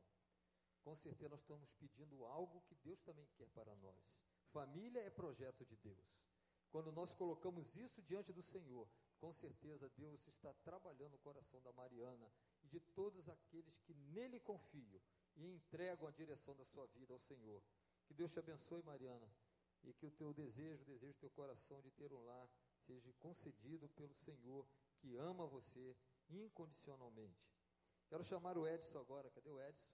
[0.83, 4.03] com certeza nós estamos pedindo algo que Deus também quer para nós.
[4.51, 6.23] Família é projeto de Deus.
[6.69, 8.87] Quando nós colocamos isso diante do Senhor,
[9.19, 12.29] com certeza Deus está trabalhando o coração da Mariana
[12.63, 15.01] e de todos aqueles que nele confiam
[15.35, 17.63] e entregam a direção da sua vida ao Senhor.
[18.05, 19.29] Que Deus te abençoe, Mariana,
[19.83, 22.49] e que o teu desejo, o desejo do teu coração de ter um lar,
[22.85, 24.67] seja concedido pelo Senhor,
[24.99, 25.95] que ama você
[26.29, 27.53] incondicionalmente.
[28.07, 29.29] Quero chamar o Edson agora.
[29.31, 29.93] Cadê o Edson?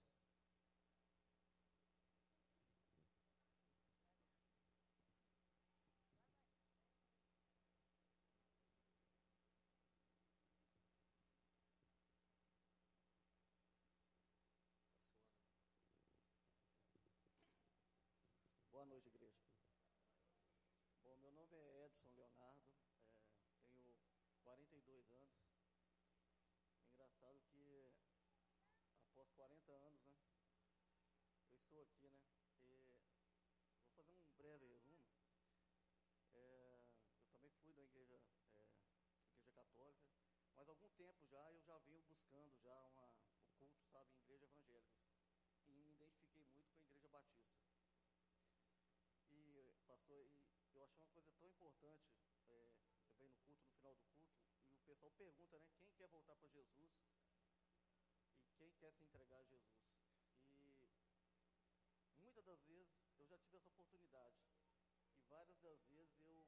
[18.80, 19.44] Boa noite, igreja.
[21.04, 22.66] Bom, meu nome é Edson Leonardo,
[23.44, 23.94] é, tenho
[24.42, 25.36] 42 anos.
[26.94, 27.60] Engraçado que
[29.30, 30.16] após 40 anos, né,
[31.52, 32.24] eu estou aqui, né,
[32.64, 35.06] e vou fazer um breve resumo.
[36.34, 36.82] É,
[37.22, 40.10] eu também fui da igreja, é, igreja católica,
[40.56, 44.20] mas há algum tempo já eu já venho buscando já uma, o culto, sabe, em
[44.20, 44.98] igreja evangélica.
[45.66, 47.60] E me identifiquei muito com a igreja batista.
[49.30, 50.26] E, pastor,
[50.72, 52.10] e eu acho uma coisa tão importante,
[52.48, 52.68] é,
[53.04, 54.34] você vem no culto, no final do culto,
[54.74, 57.19] e o pessoal pergunta, né, quem quer voltar para Jesus
[58.60, 59.88] quem quer se entregar a Jesus.
[62.14, 64.36] E muitas das vezes eu já tive essa oportunidade,
[65.16, 66.44] e várias das vezes eu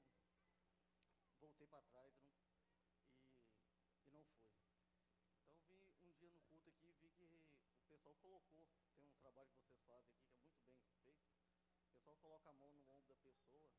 [1.39, 2.43] voltei para trás não,
[4.03, 4.51] e, e não foi.
[5.63, 9.49] Então vim um dia no culto aqui vi que o pessoal colocou, tem um trabalho
[9.49, 11.23] que vocês fazem aqui que é muito bem feito,
[11.87, 13.71] o pessoal coloca a mão no ombro da pessoa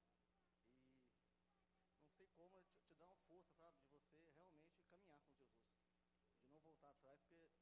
[2.16, 5.34] e não sei como te, te dá uma força, sabe, de você realmente caminhar com
[5.34, 5.68] Jesus,
[6.46, 7.52] de não voltar atrás, porque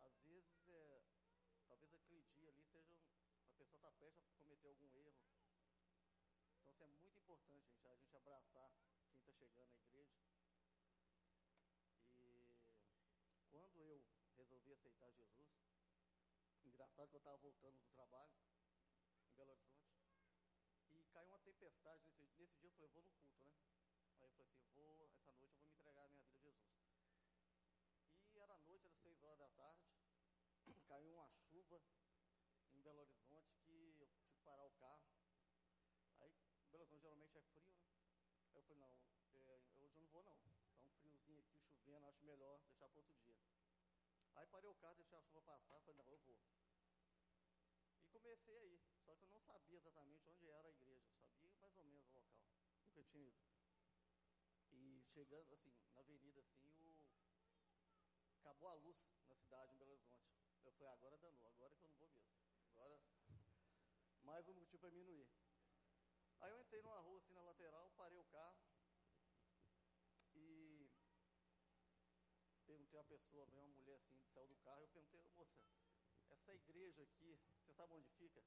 [0.00, 1.00] às vezes é,
[1.68, 5.18] talvez aquele dia ali seja a pessoa está prestes a cometer algum erro.
[6.54, 8.70] Então isso é muito importante, gente, a gente abraçar
[9.08, 10.14] quem está chegando na igreja.
[12.20, 14.04] E quando eu
[14.36, 15.50] resolvi aceitar Jesus,
[16.64, 18.38] engraçado que eu estava voltando do trabalho
[19.26, 19.98] em Belo Horizonte.
[20.92, 22.68] E caiu uma tempestade nesse, nesse dia.
[22.68, 23.56] Eu falei, eu vou no culto, né?
[24.20, 26.52] Aí eu falei assim, vou, essa noite eu vou me entregar a minha vida a
[26.52, 26.86] Jesus.
[28.32, 29.82] E era noite, era seis horas da tarde.
[30.88, 31.82] Caiu uma chuva
[32.76, 35.08] em Belo Horizonte que eu tive que parar o carro.
[36.20, 36.32] Aí,
[36.70, 37.76] Belo Horizonte geralmente é frio, né?
[38.52, 38.92] Aí eu falei, não,
[39.46, 40.36] é, hoje eu não vou não.
[40.78, 41.44] Tá um friozinho aqui,
[41.84, 43.36] chovendo, acho melhor deixar para outro dia.
[44.34, 46.38] Aí parei o carro, deixei a chuva passar, falei, não, eu vou.
[48.00, 51.76] E comecei aí, só que eu não sabia exatamente onde era a igreja, sabia mais
[51.76, 52.44] ou menos o local,
[52.82, 53.46] nunca tinha ido.
[54.72, 56.96] E chegando assim, na avenida assim, o...
[58.40, 60.36] acabou a luz na cidade, em Belo Horizonte.
[60.64, 62.34] Eu falei, agora danou, agora que eu não vou mesmo.
[62.72, 62.98] Agora,
[64.26, 65.28] mais um motivo para mim não ir.
[66.40, 68.58] Aí eu entrei numa rua assim na lateral, parei o carro
[70.34, 70.90] e
[72.66, 75.46] perguntei a pessoa, veio uma mulher assim, saiu do carro, eu perguntei, moça,
[76.28, 78.42] essa igreja aqui, você sabe onde fica?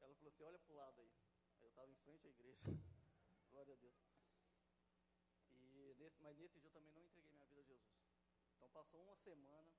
[0.00, 1.12] Ela falou assim, olha pro lado aí.
[1.56, 2.60] Aí eu estava em frente à igreja.
[3.50, 3.96] Glória a Deus.
[5.48, 7.96] E nesse, mas nesse dia eu também não entreguei minha vida a Jesus.
[8.54, 9.72] Então passou uma semana.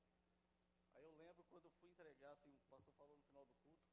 [0.95, 3.90] Aí eu lembro quando eu fui entregar, assim, o pastor falou no final do culto.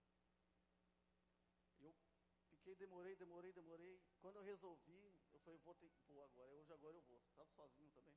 [2.50, 4.00] Eu fiquei, demorei, demorei, demorei.
[4.20, 6.52] Quando eu resolvi, eu falei, vou, ter, vou agora.
[6.52, 7.22] Hoje agora eu vou.
[7.30, 8.16] Estava sozinho também.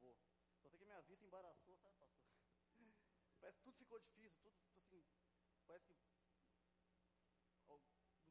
[0.00, 0.18] Vou.
[0.62, 2.28] Só sei que minha vista embaraçou, sabe, pastor?
[3.40, 5.04] Parece que tudo ficou difícil, tudo assim,
[5.66, 6.18] parece que não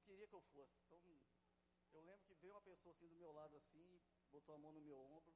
[0.07, 0.79] queria que eu fosse.
[0.81, 0.99] Então,
[1.93, 4.81] eu lembro que veio uma pessoa assim do meu lado assim, botou a mão no
[4.81, 5.35] meu ombro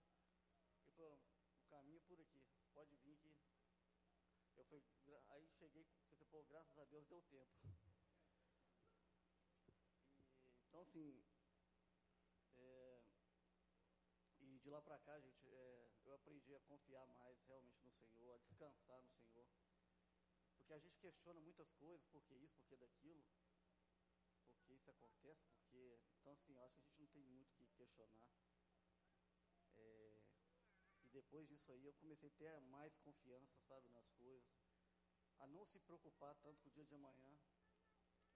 [0.85, 1.19] e falou,
[1.59, 3.35] o caminho é por aqui, pode vir que.
[4.57, 4.81] Eu fui,
[5.29, 7.51] aí cheguei, pensei, pô, graças a Deus deu tempo.
[10.81, 11.23] Então assim,
[12.57, 13.03] é,
[14.39, 18.33] e de lá para cá, gente, é, eu aprendi a confiar mais realmente no Senhor,
[18.33, 19.47] a descansar no Senhor.
[20.55, 23.23] Porque a gente questiona muitas coisas, por que isso, por que daquilo,
[24.55, 25.99] por que isso acontece, porque.
[26.19, 28.27] Então, assim, eu acho que a gente não tem muito o que questionar.
[29.75, 30.23] É,
[31.03, 34.49] e depois disso aí eu comecei a ter mais confiança, sabe, nas coisas.
[35.37, 37.39] A não se preocupar tanto com o dia de amanhã.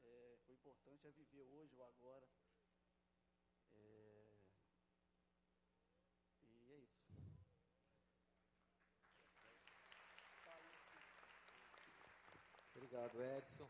[0.01, 2.27] É, o importante é viver hoje ou agora.
[3.73, 4.37] É,
[6.41, 7.05] e é isso.
[12.75, 13.69] Obrigado, Edson,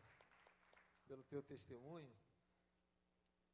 [1.06, 2.14] pelo teu testemunho.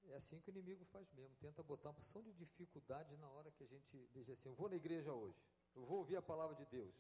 [0.04, 3.52] É assim que o inimigo faz mesmo, tenta botar uma porção de dificuldade na hora
[3.52, 5.40] que a gente diz assim, eu vou na igreja hoje,
[5.74, 6.94] eu vou ouvir a palavra de Deus.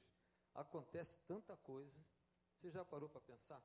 [0.54, 2.00] Acontece tanta coisa,
[2.54, 3.62] você já parou para pensar?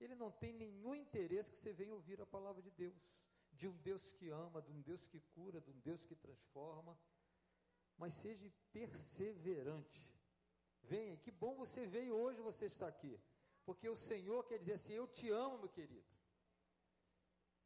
[0.00, 2.94] Ele não tem nenhum interesse que você venha ouvir a palavra de Deus,
[3.52, 6.98] de um Deus que ama, de um Deus que cura, de um Deus que transforma,
[7.96, 10.02] mas seja perseverante.
[10.82, 13.18] Venha, que bom você veio hoje, você está aqui.
[13.64, 16.14] Porque o Senhor quer dizer assim: Eu te amo, meu querido.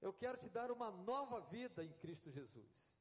[0.01, 2.93] Eu quero te dar uma nova vida em Cristo Jesus.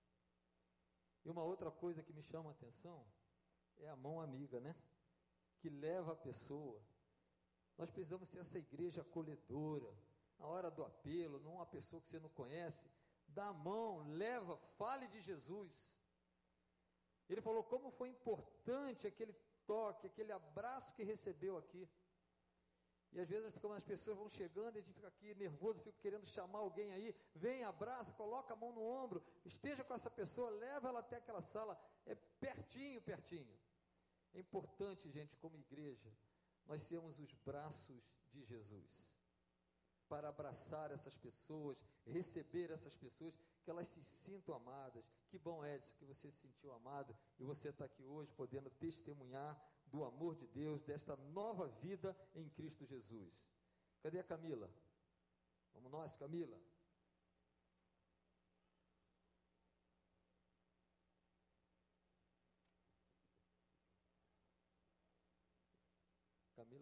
[1.24, 3.06] E uma outra coisa que me chama a atenção
[3.78, 4.76] é a mão amiga, né?
[5.60, 6.82] Que leva a pessoa.
[7.78, 9.94] Nós precisamos ser essa igreja acolhedora.
[10.40, 12.90] Na hora do apelo, não uma pessoa que você não conhece,
[13.28, 15.72] dá a mão, leva, fale de Jesus.
[17.30, 19.34] Ele falou como foi importante aquele
[19.66, 21.88] toque, aquele abraço que recebeu aqui.
[23.12, 25.80] E às vezes nós ficamos, as pessoas vão chegando e a gente fica aqui nervoso,
[25.80, 30.10] fico querendo chamar alguém aí, vem, abraça, coloca a mão no ombro, esteja com essa
[30.10, 33.58] pessoa, leva ela até aquela sala, é pertinho, pertinho.
[34.34, 36.12] É importante, gente, como igreja,
[36.68, 39.08] nós sermos os braços de Jesus
[40.08, 45.06] para abraçar essas pessoas, receber essas pessoas, que elas se sintam amadas.
[45.30, 49.62] Que bom, Edson, que você se sentiu amado e você está aqui hoje podendo testemunhar
[49.88, 53.34] do amor de Deus, desta nova vida em Cristo Jesus.
[54.02, 54.70] Cadê a Camila?
[55.74, 56.58] Vamos nós, Camila?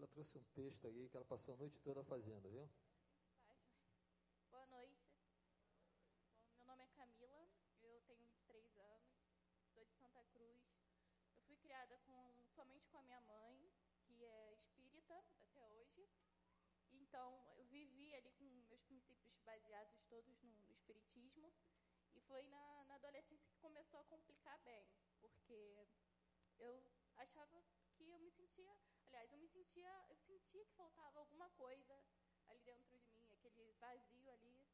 [0.05, 2.69] Camila trouxe um texto aí que ela passou a noite toda fazendo, viu?
[4.51, 5.01] Boa noite.
[6.43, 7.49] Bom, meu nome é Camila,
[7.81, 9.15] eu tenho 23 anos,
[9.73, 10.61] sou de Santa Cruz.
[11.35, 13.71] Eu fui criada com somente com a minha mãe,
[14.05, 16.07] que é espírita até hoje.
[16.91, 21.51] Então, eu vivi ali com meus princípios baseados todos no, no espiritismo.
[22.13, 24.87] E foi na, na, adolescência que começou a complicar bem,
[25.19, 25.87] porque
[26.59, 26.81] eu
[27.17, 27.61] achava
[27.97, 28.77] que eu me sentia,
[29.25, 32.05] aliás, eu me sentia, eu sentia que faltava alguma coisa
[32.47, 34.67] ali dentro de mim, aquele vazio ali,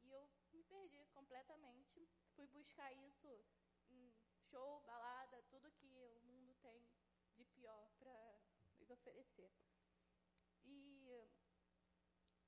[0.00, 2.08] e eu me perdi completamente.
[2.34, 3.28] Fui buscar isso
[3.88, 4.12] em
[4.50, 6.88] show, balada, tudo que o mundo tem
[7.36, 8.40] de pior para
[8.78, 9.52] nos oferecer.
[10.64, 11.28] E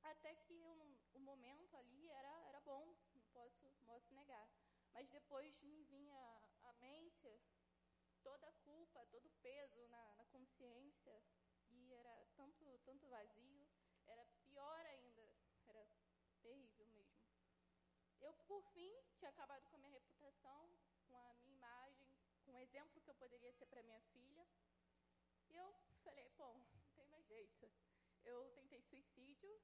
[0.03, 4.49] até que um, o momento ali era, era bom, não posso, posso negar.
[4.93, 6.17] Mas depois me vinha
[6.63, 7.29] à mente
[8.25, 11.23] toda a culpa, todo o peso na, na consciência,
[11.69, 13.69] e era tanto, tanto vazio,
[14.07, 15.31] era pior ainda,
[15.67, 15.87] era
[16.43, 17.23] terrível mesmo.
[18.21, 22.09] Eu, por fim, tinha acabado com a minha reputação, com a minha imagem,
[22.43, 24.49] com o exemplo que eu poderia ser para minha filha.
[25.51, 27.71] E eu falei, bom, não tem mais jeito.
[28.25, 29.61] Eu tentei suicídio,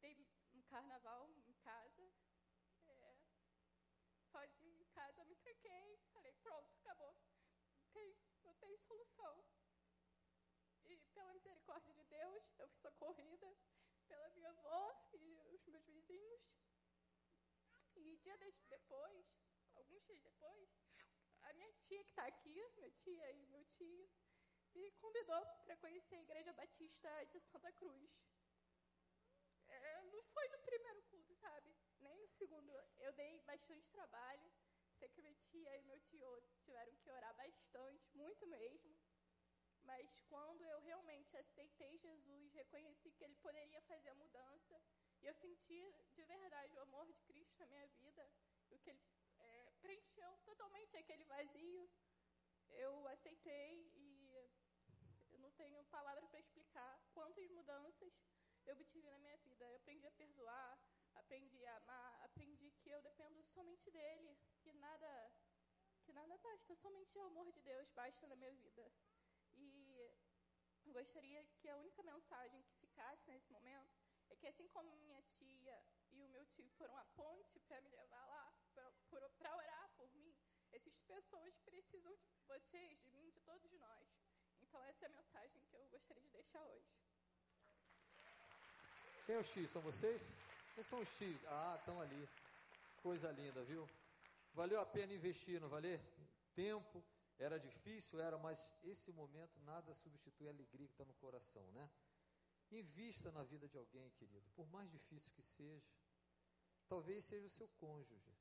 [0.00, 2.12] tentei um carnaval em casa,
[2.86, 3.16] é,
[4.30, 7.16] sozinha em casa, me tranquei, falei, pronto, acabou.
[8.44, 9.44] Não tem, solução.
[10.84, 13.56] E pela misericórdia de Deus, eu fui socorrida
[14.08, 16.42] pela minha avó e os meus vizinhos.
[17.96, 18.38] E dias
[18.68, 19.26] depois,
[19.74, 20.68] alguns dias depois,
[21.42, 24.10] a minha tia que está aqui, minha tia e meu tio,
[24.74, 28.10] me convidou para conhecer a Igreja Batista de Santa Cruz.
[29.68, 31.02] É, não foi no primeiro
[32.38, 34.52] Segundo, eu dei bastante trabalho.
[34.98, 38.96] Sei que minha tia e meu tio tiveram que orar bastante, muito mesmo.
[39.82, 44.82] Mas quando eu realmente aceitei Jesus, reconheci que Ele poderia fazer a mudança,
[45.20, 45.80] e eu senti
[46.14, 48.32] de verdade o amor de Cristo na minha vida,
[48.70, 49.04] o que Ele
[49.38, 51.88] é, preencheu totalmente aquele vazio,
[52.70, 54.26] eu aceitei e
[55.30, 58.12] eu não tenho palavra para explicar quantas mudanças
[58.66, 59.64] eu obtive na minha vida.
[59.64, 60.78] Eu aprendi a perdoar,
[61.20, 65.10] aprendi a amar, aprendi que eu dependo somente dele, que nada
[66.04, 68.92] que nada basta, somente o amor de Deus basta na minha vida.
[69.56, 73.92] E gostaria que a única mensagem que ficasse nesse momento
[74.30, 77.90] é que assim como minha tia e o meu tio foram a ponte para me
[77.90, 78.52] levar lá,
[79.38, 80.34] para orar por mim,
[80.72, 84.08] existem pessoas precisam de vocês, de mim, de todos nós.
[84.60, 86.86] Então essa é a mensagem que eu gostaria de deixar hoje.
[89.26, 89.70] Quem é o X?
[89.70, 90.45] São vocês?
[90.76, 91.42] Quem são X?
[91.46, 92.28] Ah, estão ali.
[93.02, 93.88] Coisa linda, viu?
[94.52, 95.98] Valeu a pena investir, não valeu?
[96.54, 97.02] Tempo,
[97.38, 101.90] era difícil, era, mas esse momento nada substitui a alegria que está no coração, né?
[102.70, 105.90] Invista na vida de alguém, querido, por mais difícil que seja.
[106.86, 108.36] Talvez seja o seu cônjuge,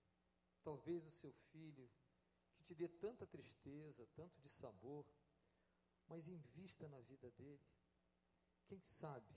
[0.61, 1.89] talvez o seu filho,
[2.57, 5.05] que te dê tanta tristeza, tanto de sabor,
[6.05, 7.65] mas invista na vida dele.
[8.67, 9.33] Quem sabe,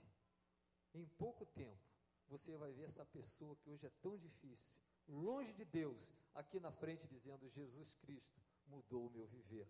[0.93, 1.88] em pouco tempo,
[2.29, 4.71] você vai ver essa pessoa que hoje é tão difícil,
[5.07, 9.67] longe de Deus, aqui na frente dizendo: Jesus Cristo mudou o meu viver.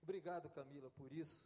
[0.00, 1.40] Obrigado, Camila, por isso,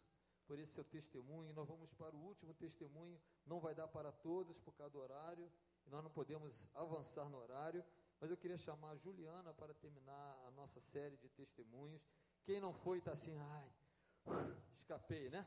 [0.46, 1.52] por esse seu testemunho.
[1.52, 5.50] Nós vamos para o último testemunho, não vai dar para todos por causa do horário,
[5.86, 7.84] nós não podemos avançar no horário,
[8.20, 12.02] mas eu queria chamar a Juliana para terminar a nossa série de testemunhos.
[12.44, 13.72] Quem não foi está assim, ai,
[14.72, 15.46] escapei, né?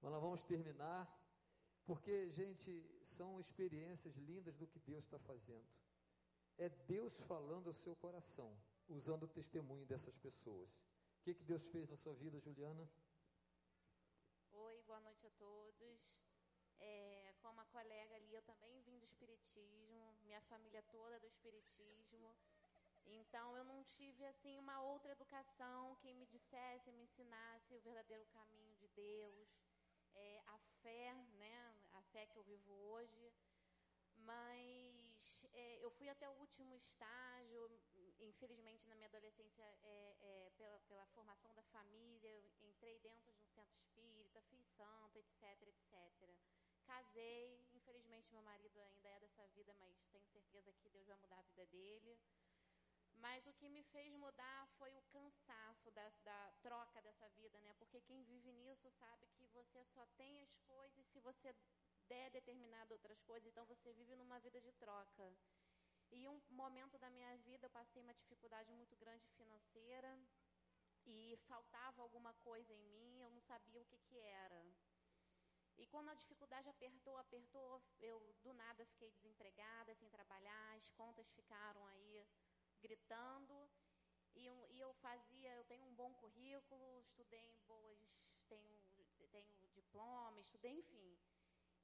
[0.00, 1.06] Mas nós vamos terminar,
[1.88, 2.70] porque, gente,
[3.16, 5.66] são experiências lindas do que Deus está fazendo.
[6.58, 8.54] É Deus falando ao seu coração,
[8.90, 10.68] usando o testemunho dessas pessoas.
[11.16, 12.86] O que, que Deus fez na sua vida, Juliana?
[14.52, 16.00] Oi, boa noite a todos.
[16.78, 21.26] É, como a colega ali, eu também vim do Espiritismo, minha família toda é do
[21.26, 22.36] Espiritismo.
[23.06, 28.26] Então eu não tive assim uma outra educação que me dissesse, me ensinasse o verdadeiro
[28.26, 29.48] caminho de Deus,
[30.14, 31.67] é, a fé, né,
[32.12, 33.32] fé que eu vivo hoje.
[34.16, 37.70] Mas é, eu fui até o último estágio,
[38.20, 43.40] infelizmente na minha adolescência, é, é, pela, pela formação da família, eu entrei dentro de
[43.40, 46.36] um centro espírita, fiz santo, etc, etc.
[46.84, 51.38] Casei, infelizmente meu marido ainda é dessa vida, mas tenho certeza que Deus vai mudar
[51.38, 52.18] a vida dele.
[53.16, 57.74] Mas o que me fez mudar foi o cansaço da, da, troca dessa vida, né?
[57.74, 61.52] Porque quem vive nisso sabe que você só tem as coisas se você
[62.08, 63.48] der determinado outras coisas.
[63.48, 65.32] Então você vive numa vida de troca.
[66.10, 70.18] E um momento da minha vida eu passei uma dificuldade muito grande financeira
[71.06, 74.66] e faltava alguma coisa em mim, eu não sabia o que, que era.
[75.76, 81.30] E quando a dificuldade apertou, apertou, eu do nada fiquei desempregada, sem trabalhar, as contas
[81.30, 82.26] ficaram aí
[82.80, 83.70] gritando.
[84.34, 87.98] E, e, eu fazia, eu tenho um bom currículo, estudei em boas,
[88.48, 88.80] tenho,
[89.30, 91.18] tenho diploma, estudei, enfim.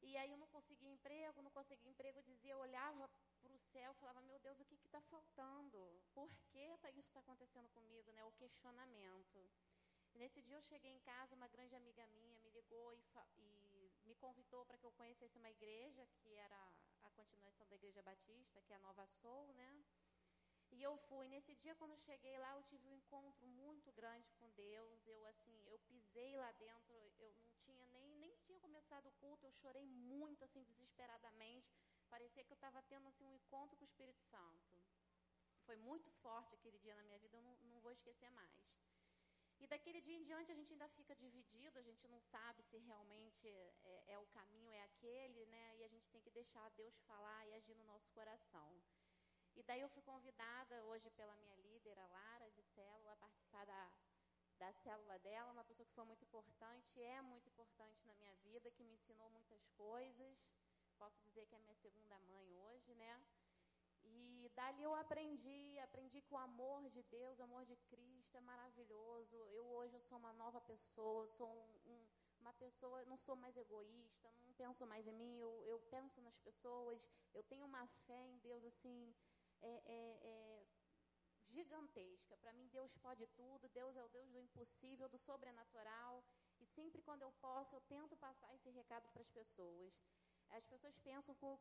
[0.05, 3.09] E aí eu não conseguia emprego, não conseguia emprego, eu dizia, eu olhava
[3.43, 5.79] para o céu, falava, meu Deus, o que está faltando?
[6.13, 8.13] Por que tá, isso está acontecendo comigo?
[8.13, 8.23] Né?
[8.25, 9.51] O questionamento.
[10.15, 13.03] E nesse dia eu cheguei em casa, uma grande amiga minha me ligou e,
[13.37, 18.03] e me convidou para que eu conhecesse uma igreja, que era a continuação da Igreja
[18.03, 19.85] Batista, que é a Nova Soul, né?
[20.71, 21.29] E eu fui.
[21.29, 25.07] Nesse dia, quando eu cheguei lá, eu tive um encontro muito grande com Deus.
[25.07, 27.54] Eu, assim, eu pisei lá dentro, eu não
[28.95, 31.75] tinha começado o culto, eu chorei muito, assim, desesperadamente.
[32.09, 34.75] Parecia que eu estava tendo, assim, um encontro com o Espírito Santo.
[35.67, 38.53] Foi muito forte aquele dia na minha vida, eu não, não vou esquecer mais.
[39.59, 42.77] E daquele dia em diante a gente ainda fica dividido, a gente não sabe se
[42.79, 45.77] realmente é, é, o caminho, é aquele, né?
[45.79, 48.83] E a gente tem que deixar Deus falar e agir no nosso coração.
[49.57, 53.65] E daí eu fui convidada hoje pela minha líder, a Lara, de célula, a participar
[53.65, 53.93] da,
[54.59, 58.71] da célula dela, uma pessoa que foi muito importante, é muito importante na minha vida,
[58.71, 60.37] que me ensinou muitas coisas.
[60.99, 63.21] Posso dizer que é minha segunda mãe hoje, né?
[64.05, 68.41] E dali eu aprendi, aprendi que o amor de Deus, o amor de Cristo é
[68.41, 69.37] maravilhoso.
[69.53, 72.07] Eu hoje eu sou uma nova pessoa, sou um, um,
[72.41, 76.37] uma pessoa, não sou mais egoísta, não penso mais em mim, eu, eu penso nas
[76.39, 79.15] pessoas, eu tenho uma fé em Deus assim
[79.63, 80.67] é, é, é
[81.59, 82.37] gigantesca.
[82.43, 86.25] Para mim, Deus pode tudo, Deus é o Deus do impossível, do sobrenatural.
[86.61, 89.93] E sempre quando eu posso, eu tento passar esse recado para as pessoas.
[90.51, 91.59] As pessoas pensam que o,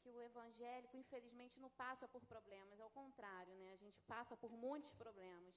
[0.00, 3.72] que o, evangélico, infelizmente, não passa por problemas, ao contrário, né?
[3.72, 5.54] A gente passa por muitos problemas.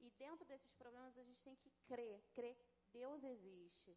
[0.00, 3.96] E dentro desses problemas a gente tem que crer, crer que Deus existe.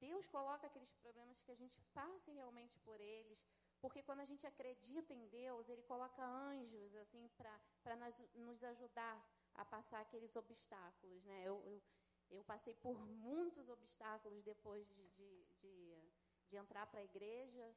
[0.00, 3.38] Deus coloca aqueles problemas que a gente passe realmente por eles,
[3.82, 7.96] porque quando a gente acredita em Deus, Ele coloca anjos assim para
[8.34, 9.16] nos ajudar
[9.54, 11.42] a passar aqueles obstáculos, né?
[11.44, 11.82] Eu, eu,
[12.30, 15.74] eu passei por muitos obstáculos depois de, de, de,
[16.48, 17.74] de entrar para a igreja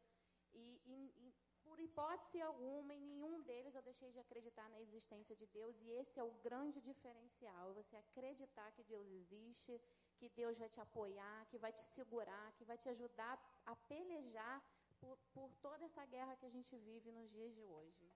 [0.53, 1.33] e, e, e,
[1.63, 5.89] por hipótese alguma, em nenhum deles eu deixei de acreditar na existência de Deus e
[5.91, 9.81] esse é o grande diferencial, você acreditar que Deus existe,
[10.15, 13.35] que Deus vai te apoiar, que vai te segurar, que vai te ajudar
[13.65, 14.63] a pelejar
[14.99, 18.11] por, por toda essa guerra que a gente vive nos dias de hoje.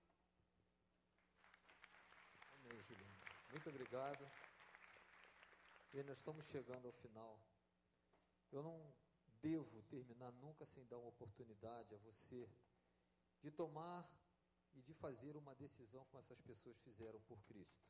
[2.54, 3.14] Amém, Juliana.
[3.50, 4.30] Muito obrigado.
[5.92, 7.40] E nós estamos chegando ao final.
[8.52, 8.94] Eu não
[9.42, 12.48] devo terminar nunca sem dar uma oportunidade a você
[13.40, 14.08] de tomar
[14.74, 17.82] e de fazer uma decisão como essas pessoas fizeram por Cristo.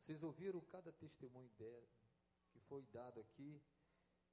[0.00, 1.50] Vocês ouviram cada testemunho
[2.50, 3.60] que foi dado aqui.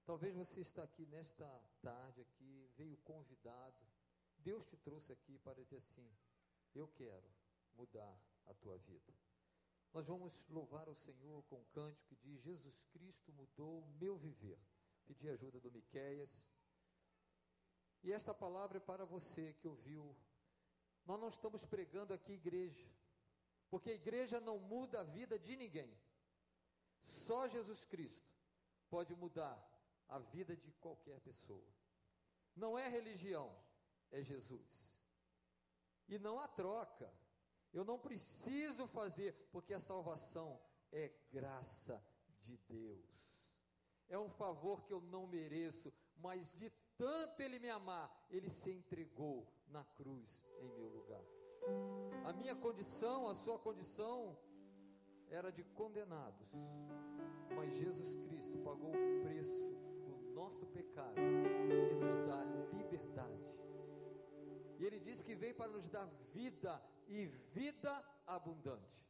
[0.06, 1.48] Talvez você está aqui nesta
[1.82, 3.82] tarde aqui, veio convidado.
[4.38, 6.10] Deus te trouxe aqui para dizer assim:
[6.76, 7.34] eu quero
[7.76, 9.14] mudar a tua vida.
[9.94, 14.18] Nós vamos louvar o Senhor com um cântico que diz: Jesus Cristo mudou o meu
[14.18, 14.60] viver.
[15.06, 16.52] Pedir ajuda do Miqueias.
[18.02, 20.16] E esta palavra é para você que ouviu.
[21.06, 22.86] Nós não estamos pregando aqui igreja,
[23.70, 25.98] porque a igreja não muda a vida de ninguém.
[27.02, 28.34] Só Jesus Cristo
[28.90, 29.73] pode mudar
[30.14, 31.68] a vida de qualquer pessoa.
[32.56, 33.52] Não é religião,
[34.12, 35.02] é Jesus.
[36.08, 37.12] E não há troca.
[37.74, 40.62] Eu não preciso fazer, porque a salvação
[40.92, 42.00] é graça
[42.42, 43.10] de Deus.
[44.08, 48.72] É um favor que eu não mereço, mas de tanto Ele me amar, Ele se
[48.72, 51.26] entregou na cruz em meu lugar.
[52.24, 54.38] A minha condição, a sua condição,
[55.32, 56.52] era de condenados,
[57.56, 59.74] mas Jesus Cristo pagou o preço
[60.44, 62.44] nosso pecado e nos dá
[62.78, 63.46] liberdade.
[64.78, 66.74] E Ele disse que veio para nos dar vida
[67.08, 67.94] e vida
[68.28, 69.08] abundante.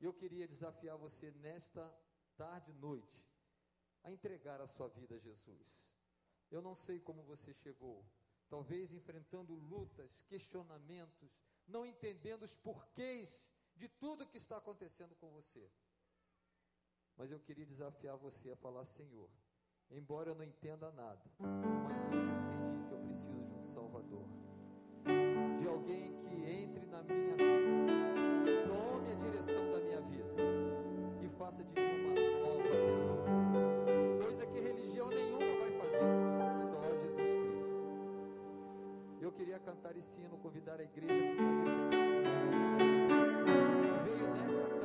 [0.00, 1.84] Eu queria desafiar você nesta
[2.36, 3.24] tarde e noite
[4.02, 5.80] a entregar a sua vida a Jesus.
[6.50, 8.04] Eu não sei como você chegou,
[8.48, 11.30] talvez enfrentando lutas, questionamentos,
[11.66, 13.40] não entendendo os porquês
[13.76, 15.70] de tudo que está acontecendo com você.
[17.16, 19.30] Mas eu queria desafiar você a falar: Senhor,
[19.90, 24.26] embora eu não entenda nada, mas hoje eu entendi que eu preciso de um Salvador
[25.58, 30.34] de alguém que entre na minha vida, tome a direção da minha vida
[31.22, 32.14] e faça de mim uma
[32.48, 33.24] nova pessoa.
[34.22, 36.04] Coisa que religião nenhuma vai fazer,
[36.58, 37.76] só Jesus Cristo.
[39.20, 41.64] Eu queria cantar esse hino, convidar a igreja a ficar
[42.76, 44.75] de Veio nesta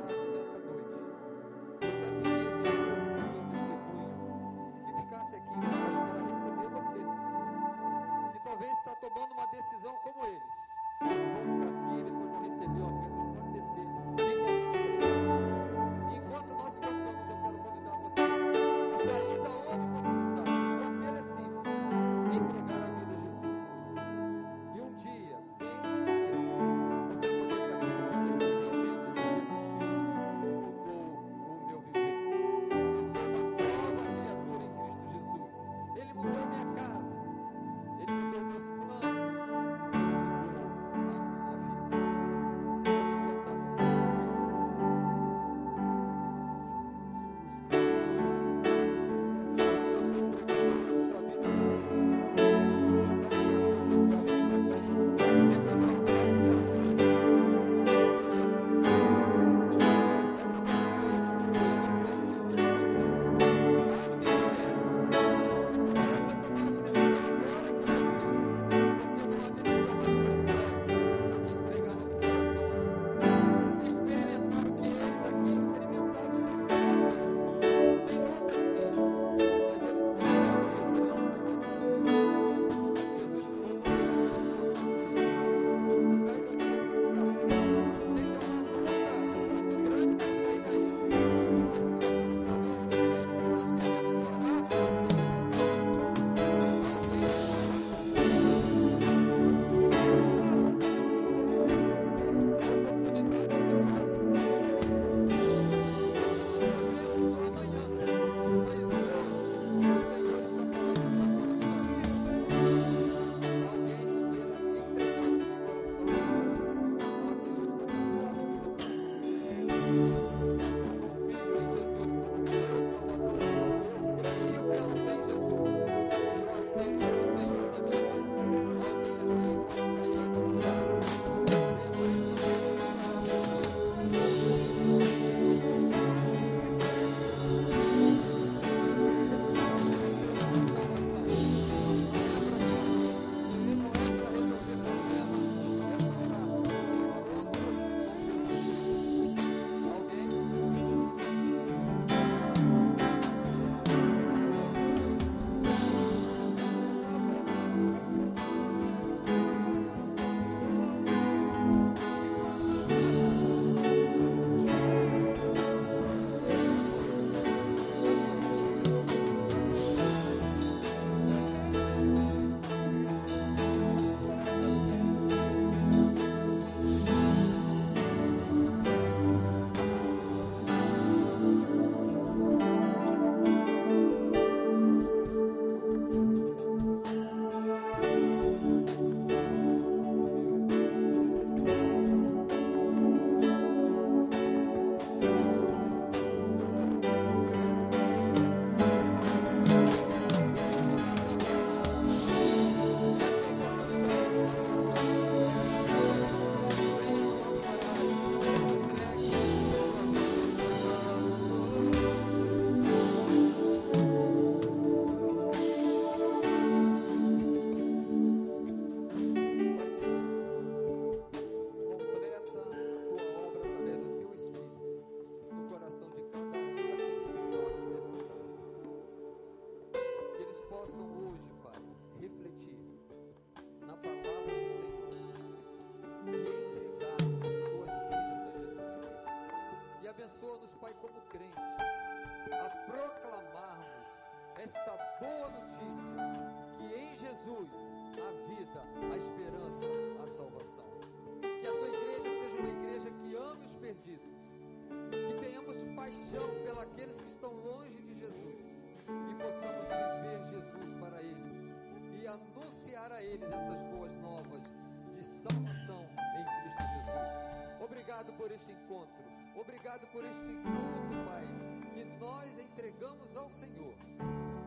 [268.51, 269.23] por este encontro.
[269.55, 271.45] Obrigado por este culto, Pai,
[271.93, 273.93] que nós entregamos ao Senhor.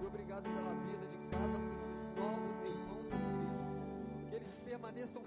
[0.01, 4.31] E obrigado pela vida de cada um desses novos irmãos em Cristo.
[4.31, 5.23] Que eles permaneçam